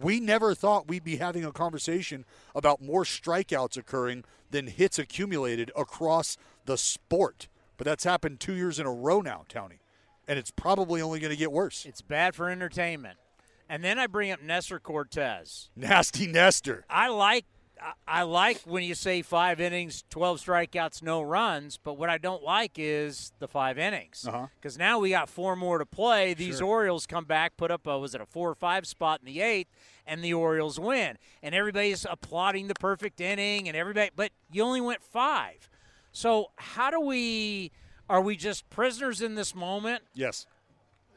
[0.00, 2.24] We never thought we'd be having a conversation
[2.54, 7.48] about more strikeouts occurring than hits accumulated across the sport.
[7.76, 9.80] But that's happened two years in a row now, Tony.
[10.28, 11.84] And it's probably only going to get worse.
[11.84, 13.18] it's bad for entertainment.
[13.68, 15.70] And then I bring up Nestor Cortes.
[15.74, 16.84] Nasty Nestor.
[16.90, 17.46] I like
[18.06, 21.78] I- like when you say five innings, twelve strikeouts, no runs.
[21.78, 24.46] But what I don't like is the five innings Uh-huh.
[24.56, 26.34] because now we got four more to play.
[26.34, 29.26] These Orioles come back, put up a was it a four or five spot in
[29.26, 29.70] the eighth,
[30.06, 31.16] and the Orioles win.
[31.42, 35.68] And everybody's applauding the perfect inning, and everybody, but you only went five.
[36.12, 37.72] So how do we?
[38.08, 40.02] Are we just prisoners in this moment?
[40.14, 40.46] Yes.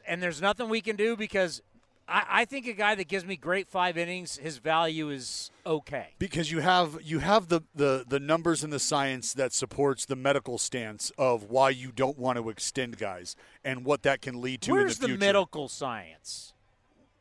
[0.08, 1.60] and there's nothing we can do because
[2.08, 6.08] I, I think a guy that gives me great five innings, his value is okay.
[6.18, 10.16] because you have you have the, the the numbers and the science that supports the
[10.16, 14.60] medical stance of why you don't want to extend guys and what that can lead
[14.62, 15.02] to Where's in the future.
[15.02, 15.32] the, future.
[15.32, 16.52] medical science?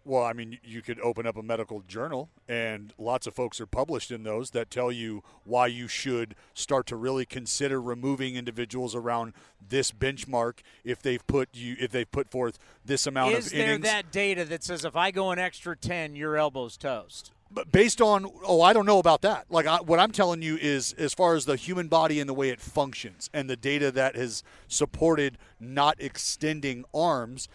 [0.06, 3.66] Well, I mean, you could open up a medical journal, and lots of folks are
[3.66, 8.93] published in those that tell you why you should start to really consider removing individuals
[8.93, 9.34] around
[9.68, 13.78] this benchmark if they've put you if they've put forth this amount Is of innings.
[13.78, 17.32] Is there that data that says if I go an extra 10, your elbow's toast?
[17.51, 20.58] But based on oh i don't know about that like I, what i'm telling you
[20.58, 23.91] is as far as the human body and the way it functions and the data
[23.91, 27.47] that has supported not extending arms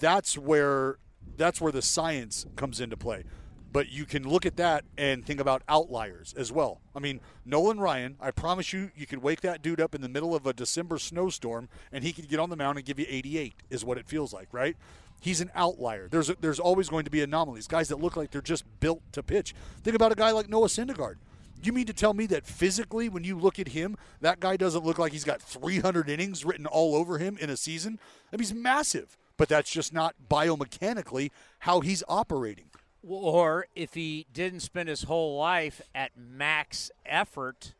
[0.00, 0.96] that's where
[1.36, 3.24] that's where the science comes into play
[3.72, 7.78] but you can look at that and think about outliers as well i mean nolan
[7.80, 10.52] ryan i promise you you could wake that dude up in the middle of a
[10.52, 13.98] december snowstorm and he could get on the mound and give you 88 is what
[13.98, 14.76] it feels like right
[15.24, 16.06] he's an outlier.
[16.06, 17.66] There's a, there's always going to be anomalies.
[17.66, 19.54] Guys that look like they're just built to pitch.
[19.82, 21.16] Think about a guy like Noah Syndergaard.
[21.62, 24.84] You mean to tell me that physically, when you look at him, that guy doesn't
[24.84, 27.98] look like he's got 300 innings written all over him in a season?
[28.30, 31.30] I mean, he's massive, but that's just not biomechanically
[31.60, 32.70] how he's operating.
[33.06, 37.74] Or if he didn't spend his whole life at max effort,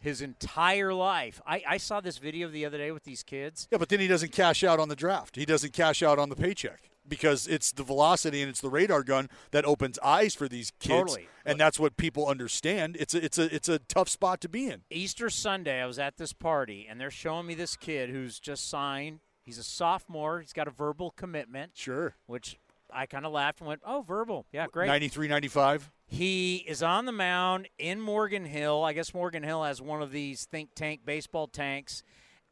[0.00, 1.40] his entire life.
[1.46, 3.68] I, I saw this video the other day with these kids.
[3.70, 5.36] Yeah, but then he doesn't cash out on the draft.
[5.36, 9.02] He doesn't cash out on the paycheck because it's the velocity and it's the radar
[9.02, 11.28] gun that opens eyes for these kids, Totally.
[11.44, 12.96] and that's what people understand.
[13.00, 14.82] It's a, it's a it's a tough spot to be in.
[14.90, 18.68] Easter Sunday, I was at this party, and they're showing me this kid who's just
[18.68, 19.20] signed.
[19.48, 20.40] He's a sophomore.
[20.40, 22.14] He's got a verbal commitment, Sure.
[22.26, 22.58] which
[22.92, 25.90] I kind of laughed and went, "Oh, verbal, yeah, great." 93, 95.
[26.06, 28.84] He is on the mound in Morgan Hill.
[28.84, 32.02] I guess Morgan Hill has one of these think tank baseball tanks,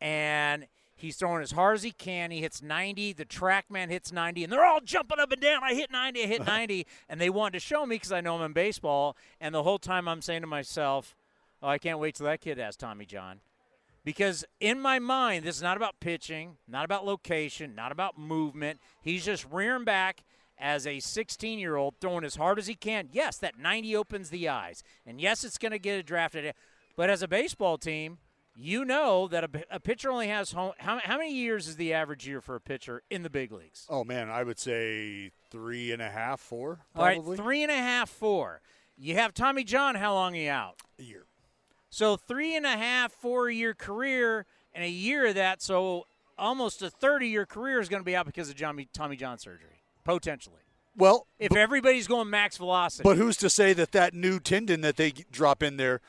[0.01, 2.31] and he's throwing as hard as he can.
[2.31, 3.13] He hits 90.
[3.13, 5.63] The TrackMan hits 90, and they're all jumping up and down.
[5.63, 6.23] I hit 90.
[6.23, 9.19] I hit 90, and they wanted to show me because I know him in baseball.
[9.39, 11.15] And the whole time I'm saying to myself,
[11.63, 13.41] "Oh, I can't wait till that kid has Tommy John."
[14.07, 18.79] Because in my mind, this is not about pitching, not about location, not about movement.
[19.03, 20.23] He's just rearing back
[20.57, 23.09] as a 16 year old, throwing as hard as he can.
[23.11, 24.85] Yes, that 90 opens the eyes.
[25.05, 26.55] And yes, it's going to get a drafted.
[26.97, 28.19] But as a baseball team,
[28.55, 30.75] you know that a, a pitcher only has home.
[30.79, 33.87] How, how many years is the average year for a pitcher in the big leagues?
[33.89, 36.79] Oh man, I would say three and a half, four.
[36.95, 38.61] All right, three and a half, four.
[38.97, 39.97] You have Tommy John.
[39.97, 40.77] How long are you out?
[40.99, 41.27] a year.
[41.91, 46.07] So three and a half, four year career, and a year of that, so
[46.39, 49.39] almost a 30 year career is going to be out because of Johnny, Tommy John
[49.39, 50.61] surgery, potentially.
[50.97, 53.03] Well, If but, everybody's going max velocity.
[53.03, 56.01] but who's to say that that new tendon that they drop in there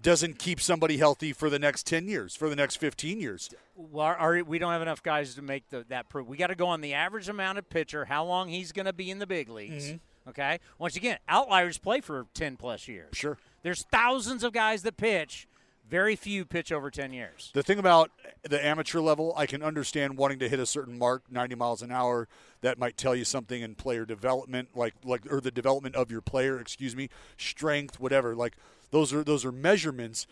[0.00, 3.50] doesn't keep somebody healthy for the next 10 years, for the next 15 years?
[3.74, 6.26] well, are, are- we don't have enough guys to make the, that proof.
[6.28, 8.92] We got to go on the average amount of pitcher, how long he's going to
[8.92, 9.86] be in the big leagues.
[9.88, 10.30] Mm-hmm.
[10.30, 10.58] Okay.
[10.78, 13.10] Once again, outliers play for 10 plus years.
[13.16, 13.38] Sure.
[13.66, 15.48] There's thousands of guys that pitch.
[15.90, 17.50] Very few pitch over 10 years.
[17.52, 18.12] The thing about
[18.48, 21.90] the amateur level, I can understand wanting to hit a certain mark, 90 miles an
[21.90, 22.28] hour.
[22.60, 26.20] That might tell you something in player development, like like or the development of your
[26.20, 28.36] player, excuse me, strength, whatever.
[28.36, 28.54] Like
[28.92, 30.28] those are those are measurements.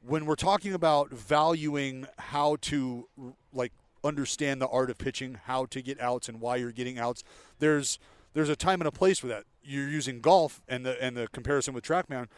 [0.00, 3.06] When we're talking about valuing how to
[3.52, 3.72] like
[4.02, 7.22] understand the art of pitching, how to get outs, and why you're getting outs,
[7.58, 7.98] there's
[8.32, 9.44] there's a time and a place for that.
[9.62, 12.28] You're using golf and the and the comparison with TrackMan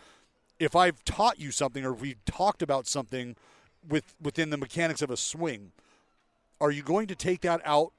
[0.61, 3.35] if I've taught you something or we've talked about something
[3.89, 5.73] with within the mechanics of a swing,
[6.61, 7.93] are you going to take that out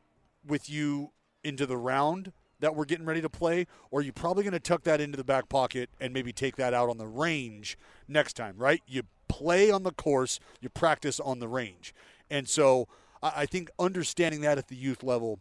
[0.48, 1.12] with you
[1.44, 4.60] into the round that we're getting ready to play, or are you probably going to
[4.60, 8.34] tuck that into the back pocket and maybe take that out on the range next
[8.34, 8.56] time?
[8.58, 8.82] Right?
[8.86, 11.96] You play on the course, you practice on the range,
[12.30, 12.88] and so
[13.24, 15.40] I think understanding that at the youth level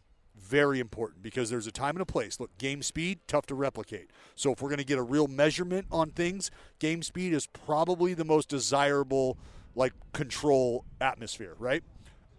[0.51, 2.37] very important because there's a time and a place.
[2.37, 4.11] Look, game speed, tough to replicate.
[4.35, 8.13] So if we're going to get a real measurement on things, game speed is probably
[8.13, 9.37] the most desirable
[9.75, 11.83] like control atmosphere, right?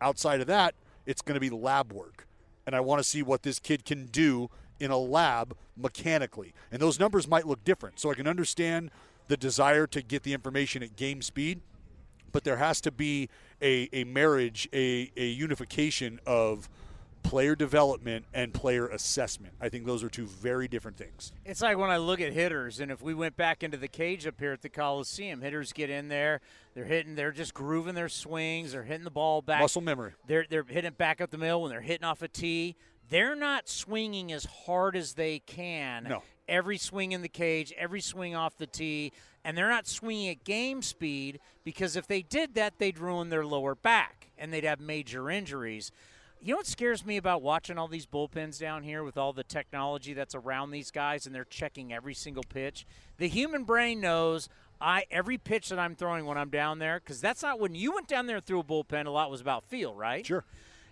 [0.03, 0.75] Outside of that,
[1.07, 2.27] it's going to be lab work.
[2.67, 6.53] And I want to see what this kid can do in a lab mechanically.
[6.71, 7.99] And those numbers might look different.
[7.99, 8.91] So I can understand
[9.29, 11.63] the desire to get the information at game speed,
[12.31, 13.31] but there has to be
[13.63, 16.69] a, a marriage, a, a unification of
[17.23, 19.55] player development and player assessment.
[19.61, 21.33] I think those are two very different things.
[21.45, 24.27] It's like when I look at hitters, and if we went back into the cage
[24.27, 26.41] up here at the Coliseum, hitters get in there,
[26.75, 29.61] they're hitting, they're just grooving their swings, they're hitting the ball back.
[29.61, 30.13] Muscle memory.
[30.27, 32.77] They're they're hitting it back up the middle when they're hitting off a tee.
[33.09, 36.05] They're not swinging as hard as they can.
[36.05, 36.23] No.
[36.49, 39.13] Every swing in the cage, every swing off the tee,
[39.45, 43.45] and they're not swinging at game speed because if they did that, they'd ruin their
[43.45, 45.93] lower back and they'd have major injuries.
[46.45, 49.45] You know what scares me about watching all these bullpens down here with all the
[49.45, 52.85] technology that's around these guys and they're checking every single pitch?
[53.19, 54.49] The human brain knows
[54.81, 57.95] I every pitch that I'm throwing when I'm down there because that's not when you
[57.95, 59.07] went down there and threw a bullpen.
[59.07, 60.27] A lot was about feel, right?
[60.27, 60.45] Sure.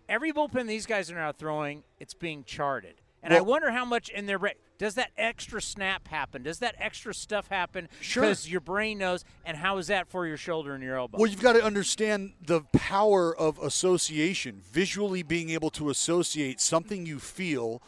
[0.09, 2.95] Every bullpen these guys are now throwing, it's being charted.
[3.23, 6.43] And I wonder how much in their brain does that extra snap happen?
[6.43, 7.89] Does that extra stuff happen?
[8.01, 8.23] Sure.
[8.23, 9.25] Because your brain knows.
[9.45, 11.19] And how is that for your shoulder and your elbow?
[11.19, 17.05] Well, you've got to understand the power of association, visually being able to associate something
[17.05, 17.83] you feel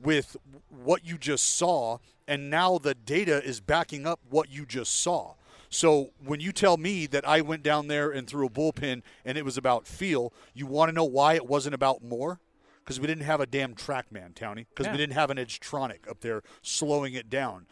[0.00, 0.36] with
[0.70, 5.34] what you just saw, and now the data is backing up what you just saw.
[5.70, 9.36] So when you tell me that I went down there and threw a bullpen and
[9.36, 12.40] it was about feel, you want to know why it wasn't about more?
[12.88, 14.64] Because we didn't have a damn TrackMan, Townie.
[14.70, 14.92] Because Yeah.
[14.92, 17.66] we didn't have an Edgertronic up there slowing it down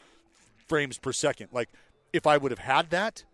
[0.67, 1.49] frames per second.
[1.53, 1.71] Like,
[2.13, 3.25] if I would have had that,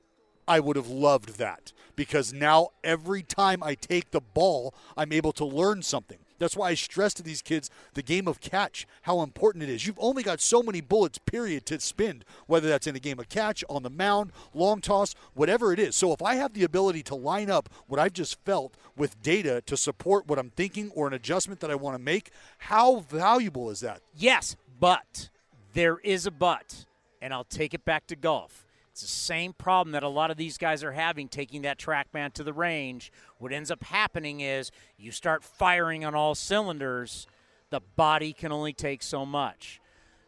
[0.46, 5.32] I would have loved that because now every time I take the ball, I'm able
[5.32, 6.21] to learn something.
[6.42, 9.86] That's why I stress to these kids the game of catch, how important it is.
[9.86, 13.28] You've only got so many bullets, period, to spend, whether that's in a game of
[13.28, 15.96] catch, on the mound, long toss, whatever it is.
[15.96, 19.62] So if I have the ability to line up what I've just felt with data
[19.66, 23.70] to support what I'm thinking or an adjustment that I want to make, how valuable
[23.70, 24.00] is that?
[24.16, 25.30] Yes, but
[25.74, 26.86] there is a but,
[27.20, 28.66] and I'll take it back to golf.
[28.92, 32.34] It's the same problem that a lot of these guys are having taking that TrackMan
[32.34, 33.10] to the range.
[33.38, 37.26] What ends up happening is you start firing on all cylinders,
[37.70, 39.80] the body can only take so much.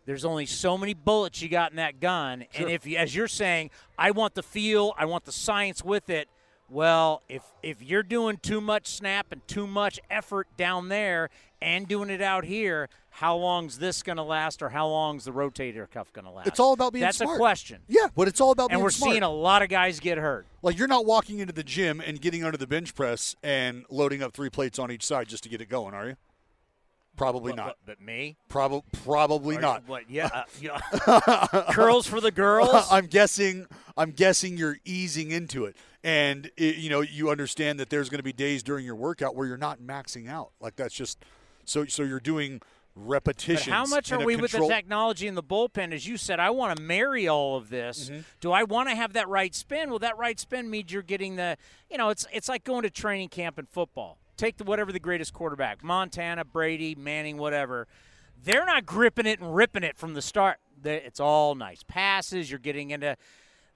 [0.07, 3.29] There's only so many bullets you got in that gun, and if you, as you're
[3.29, 6.29] saying, I want the feel, I want the science with it.
[6.71, 11.29] Well, if if you're doing too much snap and too much effort down there
[11.61, 15.31] and doing it out here, how long's this going to last, or how long's the
[15.31, 16.49] rotator cuff going to last?
[16.49, 17.37] It's all about being That's smart.
[17.37, 17.81] a question.
[17.87, 20.47] Yeah, but it's all about And being we're seeing a lot of guys get hurt.
[20.62, 24.21] Like you're not walking into the gym and getting under the bench press and loading
[24.21, 26.17] up three plates on each side just to get it going, are you?
[27.17, 27.77] Probably not.
[27.87, 28.37] But, but me?
[28.49, 29.87] Probably probably not.
[29.87, 30.11] What?
[30.11, 30.31] Yeah.
[30.35, 31.67] uh, yeah.
[31.71, 32.85] Curls for the girls.
[32.91, 33.67] I'm guessing.
[33.97, 38.19] I'm guessing you're easing into it, and it, you know you understand that there's going
[38.19, 40.51] to be days during your workout where you're not maxing out.
[40.61, 41.25] Like that's just
[41.65, 41.85] so.
[41.85, 42.61] So you're doing
[43.66, 45.92] But how much are we with the technology in the bullpen?
[45.92, 48.09] As you said, I want to marry all of this.
[48.09, 48.20] Mm-hmm.
[48.40, 49.90] Do I want to have that right spin?
[49.90, 51.57] Well, that right spin means you're getting the,
[51.90, 54.18] you know, it's it's like going to training camp in football.
[54.36, 57.88] Take the whatever the greatest quarterback, Montana, Brady, Manning, whatever.
[58.42, 60.59] They're not gripping it and ripping it from the start.
[60.84, 62.51] It's all nice passes.
[62.51, 63.16] You're getting into.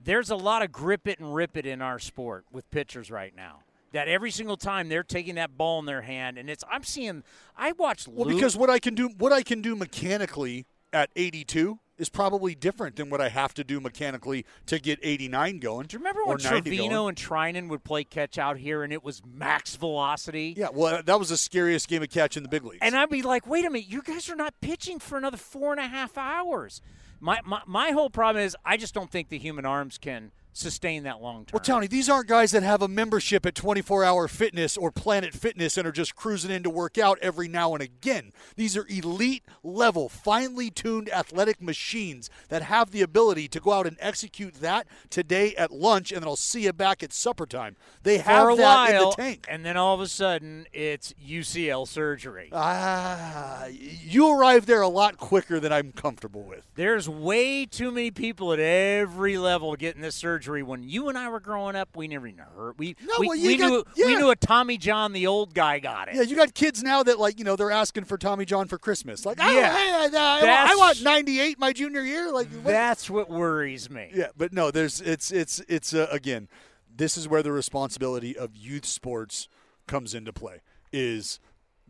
[0.00, 3.34] There's a lot of grip it and rip it in our sport with pitchers right
[3.34, 3.60] now.
[3.92, 7.22] That every single time they're taking that ball in their hand, and it's I'm seeing.
[7.56, 8.06] I watched.
[8.08, 12.54] Well, because what I can do, what I can do mechanically at 82 is probably
[12.54, 15.86] different than what I have to do mechanically to get 89 going.
[15.86, 19.02] Do you remember when 90 Trivino and Treinen would play catch out here and it
[19.02, 20.54] was max velocity?
[20.56, 22.78] Yeah, well, that was the scariest game of catch in the big leagues.
[22.82, 25.72] And I'd be like, wait a minute, you guys are not pitching for another four
[25.72, 26.80] and a half hours.
[27.20, 31.04] My, my, my whole problem is I just don't think the human arms can sustain
[31.04, 31.50] that long term.
[31.54, 35.32] Well, Tony, these aren't guys that have a membership at 24 Hour Fitness or Planet
[35.34, 38.32] Fitness and are just cruising in to work out every now and again.
[38.56, 43.86] These are elite level, finely tuned athletic machines that have the ability to go out
[43.86, 47.76] and execute that today at lunch, and then I'll see you back at supper time.
[48.02, 49.46] They have for a that while, in the tank.
[49.48, 52.50] and then all of a sudden it's UCL surgery.
[52.52, 56.66] Ah, you arrive there a lot quicker than I'm comfortable with.
[56.74, 60.47] There's way too many people at every level getting this surgery.
[60.48, 62.78] When you and I were growing up, we never even heard.
[62.78, 65.54] We No, we, well, you we got- knew we knew a Tommy John, the old
[65.54, 66.14] guy, got it.
[66.14, 68.78] Yeah, you got kids now that like you know they're asking for Tommy John for
[68.78, 69.24] Christmas.
[69.26, 69.76] Like, oh, Yeah.
[69.76, 72.30] hey, I, I, I want 98 my junior year.
[72.32, 74.10] Like, what- That's what worries me.
[74.14, 76.48] Yeah, but no, there's it's it's it's uh, again,
[76.94, 79.48] this is where the responsibility of youth sports
[79.86, 80.60] comes into play.
[80.92, 81.38] Is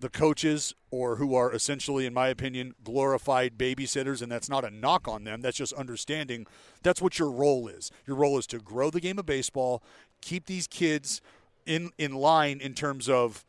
[0.01, 4.71] the coaches or who are essentially in my opinion glorified babysitters and that's not a
[4.71, 6.47] knock on them that's just understanding
[6.83, 9.83] that's what your role is your role is to grow the game of baseball
[10.21, 11.21] keep these kids
[11.67, 13.45] in in line in terms of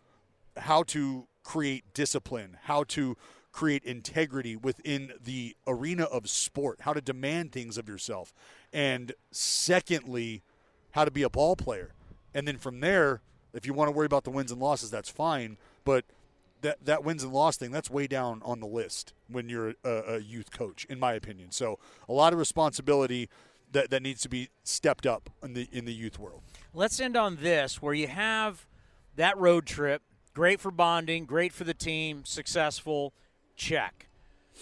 [0.57, 3.17] how to create discipline, how to
[3.51, 8.33] create integrity within the arena of sport, how to demand things of yourself,
[8.71, 10.43] and secondly,
[10.91, 11.93] how to be a ball player.
[12.33, 13.21] And then from there,
[13.53, 15.57] if you want to worry about the wins and losses, that's fine.
[15.83, 16.05] But
[16.61, 19.89] that that wins and loss thing, that's way down on the list when you're a,
[20.07, 21.51] a youth coach, in my opinion.
[21.51, 23.29] So a lot of responsibility
[23.71, 26.41] that, that needs to be stepped up in the in the youth world.
[26.73, 28.65] Let's end on this where you have
[29.15, 30.01] that road trip,
[30.33, 33.13] great for bonding, great for the team, successful,
[33.55, 34.07] check.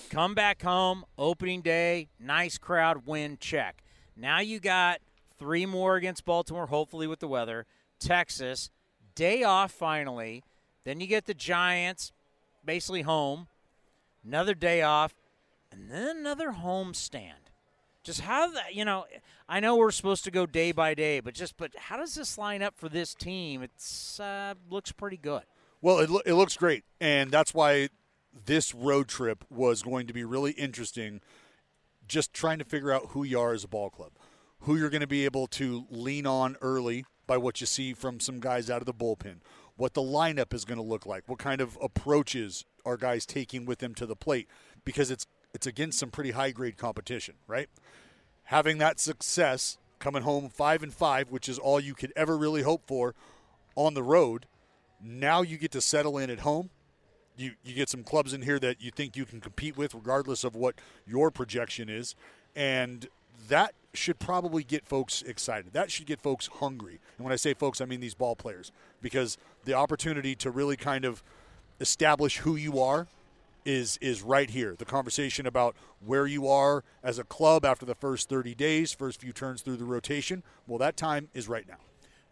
[0.10, 3.84] Come back home, opening day, nice crowd, win, check.
[4.16, 5.00] Now you got
[5.39, 7.66] three more against Baltimore, hopefully with the weather.
[8.00, 8.70] Texas,
[9.16, 10.43] day off finally.
[10.88, 12.14] Then you get the Giants,
[12.64, 13.48] basically home.
[14.26, 15.14] Another day off,
[15.70, 17.52] and then another home stand.
[18.04, 19.06] Just how that you know,
[19.50, 22.38] I know we're supposed to go day by day, but just but how does this
[22.38, 23.64] line up for this team?
[23.64, 25.44] It's uh, looks pretty good.
[25.82, 27.90] Well, it, lo- it looks great, and that's why
[28.46, 31.20] this road trip was going to be really interesting.
[32.08, 34.14] Just trying to figure out who you are as a ball club,
[34.62, 38.22] who you're going to be able to lean on early by what you see from
[38.22, 39.40] some guys out of the bullpen,
[39.78, 43.66] what the lineup is going to look like, what kind of approaches are guys taking
[43.66, 44.48] with them to the plate,
[44.84, 47.70] because it's it's against some pretty high grade competition, right?
[48.46, 52.64] Having that success, coming home five and five, which is all you could ever really
[52.64, 53.16] hope for
[53.76, 54.46] on the road.
[55.02, 56.70] Now you get to settle in at home.
[57.36, 60.44] You you get some clubs in here that you think you can compete with, regardless
[60.44, 60.76] of what
[61.06, 62.16] your projection is,
[62.56, 63.08] and
[63.48, 65.74] that should probably get folks excited.
[65.74, 67.00] That should get folks hungry.
[67.18, 68.72] And when I say folks, I mean these ball players,
[69.02, 71.22] because the opportunity to really kind of
[71.80, 73.05] establish who you are
[73.65, 74.76] is is right here.
[74.78, 79.20] The conversation about where you are as a club after the first 30 days, first
[79.22, 81.76] few turns through the rotation, well that time is right now.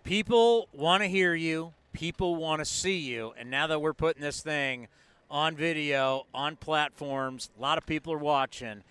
[0.06, 1.74] People want to hear you.
[1.92, 3.34] People want to see you.
[3.38, 4.88] And now that we're putting this thing
[5.30, 8.84] on video, on platforms, a lot of people are watching.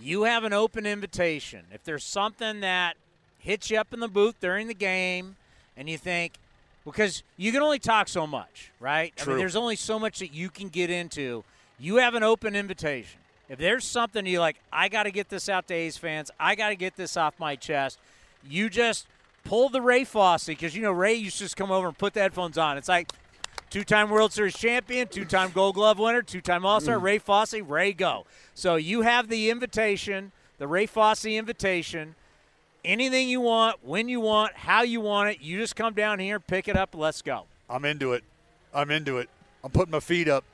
[0.00, 1.66] You have an open invitation.
[1.72, 2.96] If there's something that
[3.38, 5.36] hits you up in the booth during the game
[5.76, 6.32] and you think,
[6.84, 9.12] because you can only talk so much, right?
[9.18, 9.34] I True.
[9.34, 11.44] mean, there's only so much that you can get into.
[11.78, 13.20] You have an open invitation.
[13.48, 16.30] If there's something you like, I got to get this out to A's fans.
[16.40, 17.98] I got to get this off my chest.
[18.46, 19.06] You just
[19.44, 22.14] pull the Ray Fosse because you know Ray used to just come over and put
[22.14, 22.78] the headphones on.
[22.78, 23.12] It's like
[23.70, 26.98] two-time World Series champion, two-time Gold Glove winner, two-time All-Star.
[26.98, 27.02] Mm.
[27.02, 28.24] Ray Fosse, Ray go.
[28.54, 32.14] So you have the invitation, the Ray Fosse invitation.
[32.84, 36.38] Anything you want, when you want, how you want it, you just come down here,
[36.38, 37.44] pick it up, let's go.
[37.68, 38.24] I'm into it.
[38.74, 39.30] I'm into it.
[39.62, 40.44] I'm putting my feet up.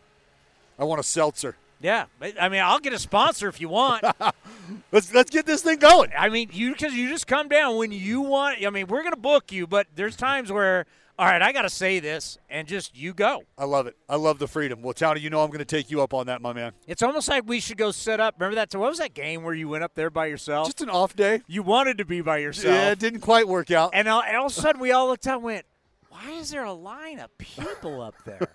[0.78, 1.57] I want a seltzer.
[1.83, 2.07] Yeah,
[2.39, 4.05] I mean, I'll get a sponsor if you want.
[4.93, 6.11] Let's let's get this thing going.
[6.16, 8.64] I mean, you because you just come down when you want.
[8.64, 10.87] I mean, we're gonna book you, but there's times where,
[11.21, 13.43] all right, I got to say this, and just you go.
[13.59, 13.95] I love it.
[14.09, 14.81] I love the freedom.
[14.81, 16.73] Well, Townie, you know I'm going to take you up on that, my man.
[16.87, 18.37] It's almost like we should go set up.
[18.39, 18.75] Remember that?
[18.75, 20.68] What was that game where you went up there by yourself?
[20.68, 21.43] Just an off day.
[21.47, 22.75] you wanted to be by yourself.
[22.75, 23.91] Yeah, it didn't quite work out.
[23.93, 25.66] And all, and all of a sudden, we all looked up and went,
[26.09, 28.49] why is there a line of people up there?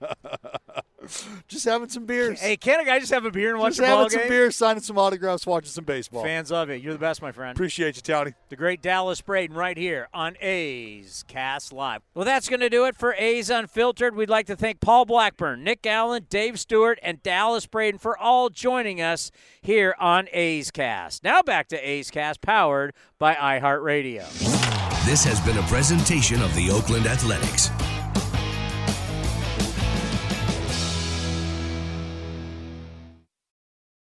[1.48, 2.40] Just having some beers.
[2.40, 4.20] hey, can't a guy just have a beer and watch Just a ball having some
[4.20, 4.28] game?
[4.28, 6.22] beers, signing some autographs, watching some baseball.
[6.22, 6.82] Fans of it.
[6.82, 7.56] You're the best, my friend.
[7.56, 8.34] Appreciate you, Tony.
[8.50, 12.02] the great Dallas Braden right here on A's Cast Live.
[12.14, 14.14] Well, that's going to do it for A's Unfiltered.
[14.14, 18.50] We'd like to thank Paul Blackburn, Nick Allen, Dave Stewart, and Dallas Braden for all
[18.50, 19.30] joining us
[19.62, 21.24] here on A's Cast.
[21.24, 24.26] Now back to A's Cast, powered by iHeartRadio.
[25.06, 27.70] This has been a presentation of the Oakland Athletics.